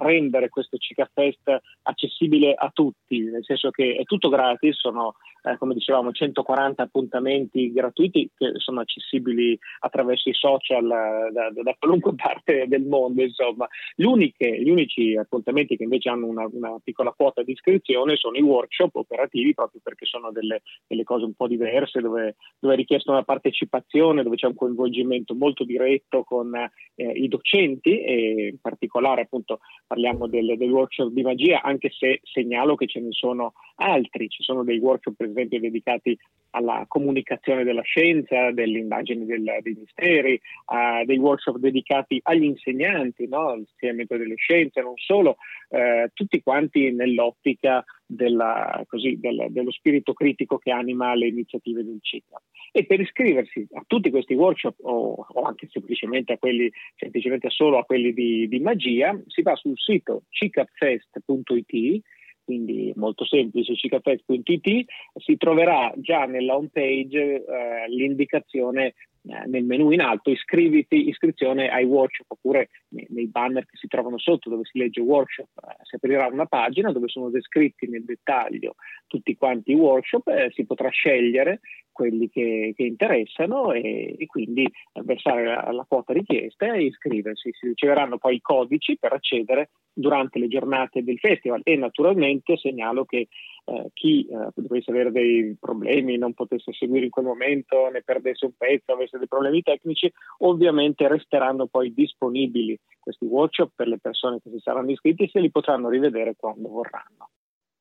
rendere 0.03 0.49
questo 0.49 0.77
Cica 0.77 1.09
Fest 1.11 1.59
accessibile 1.81 2.53
a 2.53 2.69
tutti, 2.71 3.21
nel 3.21 3.43
senso 3.43 3.71
che 3.71 3.95
è 3.95 4.03
tutto 4.03 4.29
gratis, 4.29 4.77
sono 4.77 5.15
eh, 5.43 5.57
come 5.57 5.73
dicevamo 5.73 6.11
140 6.11 6.83
appuntamenti 6.83 7.71
gratuiti 7.71 8.29
che 8.35 8.53
sono 8.55 8.79
accessibili 8.79 9.57
attraverso 9.79 10.29
i 10.29 10.33
social 10.33 10.85
eh, 10.85 11.31
da, 11.31 11.51
da, 11.53 11.75
qualunque 11.77 12.15
parte 12.15 12.65
del 12.67 12.83
mondo, 12.83 13.21
insomma. 13.21 13.67
gli 13.95 14.05
unici 14.05 15.15
appuntamenti 15.15 15.75
che 15.75 15.83
invece 15.83 16.09
hanno 16.09 16.27
una, 16.27 16.47
una, 16.51 16.77
piccola 16.81 17.11
quota 17.11 17.43
di 17.43 17.51
iscrizione 17.51 18.15
sono 18.15 18.37
i 18.37 18.41
workshop 18.41 18.95
operativi, 18.95 19.53
proprio 19.53 19.81
perché 19.83 20.05
sono 20.05 20.31
delle, 20.31 20.61
delle 20.87 21.03
cose 21.03 21.25
un 21.25 21.33
po' 21.33 21.47
diverse, 21.47 21.99
dove, 21.99 22.35
dove 22.59 22.73
è 22.73 22.77
richiesta 22.77 23.11
una 23.11 23.23
partecipazione, 23.23 24.23
dove 24.23 24.37
c'è 24.37 24.47
un 24.47 24.55
coinvolgimento 24.55 25.35
molto 25.35 25.65
diretto 25.65 26.23
con 26.23 26.55
eh, 26.55 27.05
i 27.05 27.27
docenti 27.27 28.01
e 28.01 28.49
in 28.51 28.59
particolare 28.61 29.21
appunto 29.21 29.59
parliamo 29.85 30.27
del, 30.27 30.55
del 30.57 30.71
workshop 30.71 31.11
di 31.11 31.21
magia, 31.21 31.61
anche 31.61 31.89
se 31.89 32.21
segnalo 32.23 32.75
che 32.75 32.87
ce 32.87 33.01
ne 33.01 33.11
sono 33.11 33.53
altri, 33.75 34.29
ci 34.29 34.43
sono 34.43 34.63
dei 34.63 34.79
workshop 34.79 35.15
per 35.15 35.31
esempio 35.33 35.59
dedicati 35.59 36.17
alla 36.55 36.85
comunicazione 36.87 37.63
della 37.63 37.81
scienza, 37.81 38.51
delle 38.51 38.79
indagini 38.79 39.25
del, 39.25 39.57
dei 39.61 39.75
misteri, 39.77 40.39
uh, 40.67 41.03
dei 41.05 41.17
workshop 41.17 41.57
dedicati 41.57 42.19
agli 42.23 42.43
insegnanti, 42.43 43.27
no? 43.27 43.49
all'insegnamento 43.49 44.17
delle 44.17 44.35
scienze, 44.35 44.81
non 44.81 44.93
solo, 44.95 45.37
uh, 45.69 46.07
tutti 46.13 46.41
quanti 46.41 46.91
nell'ottica 46.91 47.83
della, 48.05 48.83
così, 48.87 49.19
del, 49.19 49.47
dello 49.49 49.71
spirito 49.71 50.13
critico 50.13 50.57
che 50.59 50.71
anima 50.71 51.15
le 51.15 51.27
iniziative 51.27 51.83
del 51.83 51.97
CICAP. 51.99 52.41
E 52.71 52.85
per 52.85 52.99
iscriversi 52.99 53.67
a 53.73 53.83
tutti 53.87 54.11
questi 54.11 54.35
workshop 54.35 54.75
o, 54.81 55.25
o 55.27 55.41
anche 55.41 55.67
semplicemente 55.71 56.33
a 56.33 56.37
quelli, 56.37 56.71
semplicemente 56.95 57.49
solo 57.49 57.79
a 57.79 57.85
quelli 57.85 58.13
di, 58.13 58.47
di 58.47 58.59
magia, 58.59 59.19
si 59.25 59.41
va 59.41 59.55
sul 59.55 59.77
sito 59.77 60.23
cicapfest.it 60.29 62.01
quindi 62.43 62.91
molto 62.95 63.25
semplice, 63.25 63.75
cicafest.it, 63.75 64.85
si 65.15 65.37
troverà 65.37 65.91
già 65.97 66.25
nella 66.25 66.55
home 66.55 66.69
page 66.71 67.43
eh, 67.43 67.89
l'indicazione 67.89 68.93
nel 69.23 69.63
menu 69.63 69.91
in 69.91 70.01
alto 70.01 70.29
iscriviti, 70.29 71.07
iscrizione 71.07 71.69
ai 71.69 71.85
workshop 71.85 72.31
oppure 72.31 72.69
nei, 72.89 73.27
banner 73.27 73.65
che 73.65 73.77
si 73.77 73.87
trovano 73.87 74.19
sotto 74.19 74.49
dove 74.49 74.65
si 74.65 74.77
legge 74.77 74.99
workshop 74.99 75.47
eh, 75.63 75.77
si 75.83 75.95
aprirà 75.95 76.27
una 76.27 76.45
pagina 76.45 76.91
dove 76.91 77.07
sono 77.07 77.29
descritti 77.29 77.87
nel 77.87 78.03
dettaglio 78.03 78.75
tutti 79.07 79.35
quanti 79.37 79.71
i 79.71 79.75
workshop 79.75 80.27
e 80.27 80.51
si 80.53 80.65
potrà 80.65 80.89
scegliere 80.89 81.61
quelli 81.93 82.29
che, 82.29 82.73
che 82.75 82.83
interessano 82.83 83.71
e, 83.71 84.15
e, 84.17 84.25
quindi 84.25 84.67
versare 85.03 85.45
la, 85.45 85.71
la 85.71 85.85
quota 85.87 86.11
richiesta 86.11 86.73
e 86.73 86.85
iscriversi. 86.85 87.51
Si 87.53 87.67
riceveranno 87.67 88.17
poi 88.17 88.35
i 88.35 88.41
codici 88.41 88.97
per 88.97 89.13
accedere 89.13 89.69
durante 89.93 90.39
le 90.39 90.47
giornate 90.47 91.03
del 91.03 91.19
festival 91.19 91.61
e 91.63 91.77
naturalmente 91.77 92.57
segnalo 92.57 93.05
che 93.05 93.27
eh, 93.65 93.89
chi 93.93 94.27
eh, 94.27 94.49
dovesse 94.55 94.91
avere 94.91 95.11
dei 95.11 95.55
problemi, 95.59 96.17
non 96.17 96.33
potesse 96.33 96.73
seguire 96.73 97.05
in 97.05 97.11
quel 97.11 97.25
momento, 97.25 97.89
ne 97.89 98.01
perdesse 98.03 98.45
un 98.45 98.53
pezzo, 98.57 98.91
avesse 98.91 99.17
dei 99.17 99.27
problemi 99.27 99.61
tecnici, 99.61 100.11
ovviamente 100.39 101.07
resteranno 101.07 101.67
poi 101.67 101.93
disponibili 101.93 102.77
questi 102.99 103.25
workshop 103.25 103.71
per 103.75 103.87
le 103.87 103.99
persone 103.99 104.39
che 104.41 104.49
si 104.49 104.59
saranno 104.59 104.91
iscritti 104.91 105.23
e 105.23 105.29
se 105.29 105.39
li 105.39 105.51
potranno 105.51 105.89
rivedere 105.89 106.35
quando 106.35 106.69
vorranno. 106.69 107.29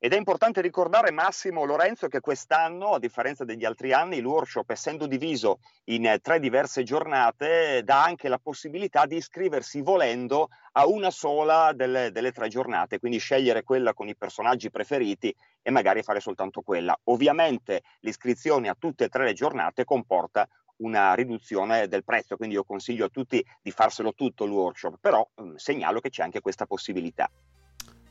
Ed 0.04 0.12
è 0.12 0.16
importante 0.16 0.60
ricordare, 0.60 1.12
Massimo 1.12 1.64
Lorenzo, 1.64 2.08
che 2.08 2.18
quest'anno, 2.18 2.94
a 2.94 2.98
differenza 2.98 3.44
degli 3.44 3.64
altri 3.64 3.92
anni, 3.92 4.16
il 4.16 4.24
workshop, 4.24 4.68
essendo 4.70 5.06
diviso 5.06 5.60
in 5.84 6.18
tre 6.20 6.40
diverse 6.40 6.82
giornate, 6.82 7.82
dà 7.84 8.02
anche 8.02 8.26
la 8.26 8.40
possibilità 8.40 9.06
di 9.06 9.14
iscriversi 9.14 9.80
volendo 9.80 10.48
a 10.72 10.88
una 10.88 11.12
sola 11.12 11.72
delle, 11.72 12.10
delle 12.10 12.32
tre 12.32 12.48
giornate, 12.48 12.98
quindi 12.98 13.18
scegliere 13.18 13.62
quella 13.62 13.94
con 13.94 14.08
i 14.08 14.16
personaggi 14.16 14.70
preferiti 14.70 15.32
e 15.62 15.70
magari 15.70 16.02
fare 16.02 16.18
soltanto 16.18 16.62
quella. 16.62 16.98
Ovviamente 17.04 17.82
l'iscrizione 18.00 18.68
a 18.68 18.76
tutte 18.76 19.04
e 19.04 19.08
tre 19.08 19.22
le 19.22 19.34
giornate 19.34 19.84
comporta 19.84 20.48
una 20.78 21.14
riduzione 21.14 21.86
del 21.86 22.02
prezzo, 22.02 22.36
quindi 22.36 22.56
io 22.56 22.64
consiglio 22.64 23.04
a 23.04 23.08
tutti 23.08 23.40
di 23.62 23.70
farselo 23.70 24.14
tutto 24.14 24.46
il 24.46 24.50
workshop, 24.50 24.96
però 25.00 25.24
mh, 25.32 25.54
segnalo 25.54 26.00
che 26.00 26.10
c'è 26.10 26.24
anche 26.24 26.40
questa 26.40 26.66
possibilità. 26.66 27.30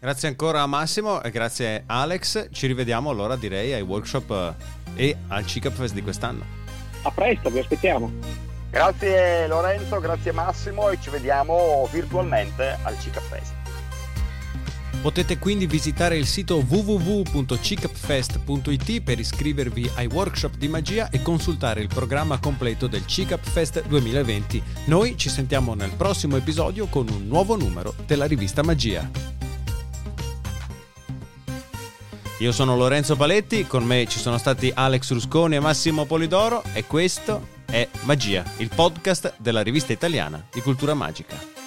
Grazie 0.01 0.29
ancora 0.29 0.63
a 0.63 0.65
Massimo 0.65 1.21
e 1.21 1.29
grazie 1.29 1.83
Alex. 1.85 2.47
Ci 2.51 2.65
rivediamo 2.65 3.11
allora 3.11 3.35
direi 3.35 3.73
ai 3.73 3.83
workshop 3.83 4.55
eh, 4.95 5.09
e 5.09 5.15
al 5.27 5.45
CICAP 5.45 5.73
Fest 5.73 5.93
di 5.93 6.01
quest'anno. 6.01 6.43
A 7.03 7.11
presto, 7.11 7.51
vi 7.51 7.59
aspettiamo. 7.59 8.11
Grazie 8.71 9.45
Lorenzo, 9.45 9.99
grazie 9.99 10.31
Massimo 10.31 10.89
e 10.89 10.99
ci 10.99 11.11
vediamo 11.11 11.87
virtualmente 11.91 12.79
al 12.81 12.99
CICAP 12.99 13.21
Fest. 13.21 13.53
Potete 15.03 15.37
quindi 15.37 15.67
visitare 15.67 16.17
il 16.17 16.25
sito 16.25 16.65
www.cicapfest.it 16.67 19.01
per 19.03 19.19
iscrivervi 19.19 19.91
ai 19.97 20.07
workshop 20.07 20.55
di 20.55 20.67
magia 20.67 21.11
e 21.11 21.21
consultare 21.21 21.79
il 21.79 21.89
programma 21.93 22.39
completo 22.39 22.87
del 22.87 23.05
CICAP 23.05 23.47
Fest 23.47 23.85
2020. 23.85 24.63
Noi 24.85 25.15
ci 25.15 25.29
sentiamo 25.29 25.75
nel 25.75 25.91
prossimo 25.91 26.37
episodio 26.37 26.87
con 26.87 27.07
un 27.07 27.27
nuovo 27.27 27.55
numero 27.55 27.93
della 28.07 28.25
rivista 28.25 28.63
Magia. 28.63 29.39
Io 32.41 32.51
sono 32.51 32.75
Lorenzo 32.75 33.15
Paletti, 33.15 33.67
con 33.67 33.83
me 33.83 34.07
ci 34.07 34.17
sono 34.17 34.39
stati 34.39 34.71
Alex 34.73 35.11
Rusconi 35.11 35.57
e 35.57 35.59
Massimo 35.59 36.05
Polidoro 36.05 36.63
e 36.73 36.85
questo 36.87 37.49
è 37.67 37.87
Magia, 38.01 38.43
il 38.57 38.71
podcast 38.73 39.35
della 39.37 39.61
rivista 39.61 39.93
italiana 39.93 40.43
di 40.51 40.59
cultura 40.61 40.95
magica. 40.95 41.60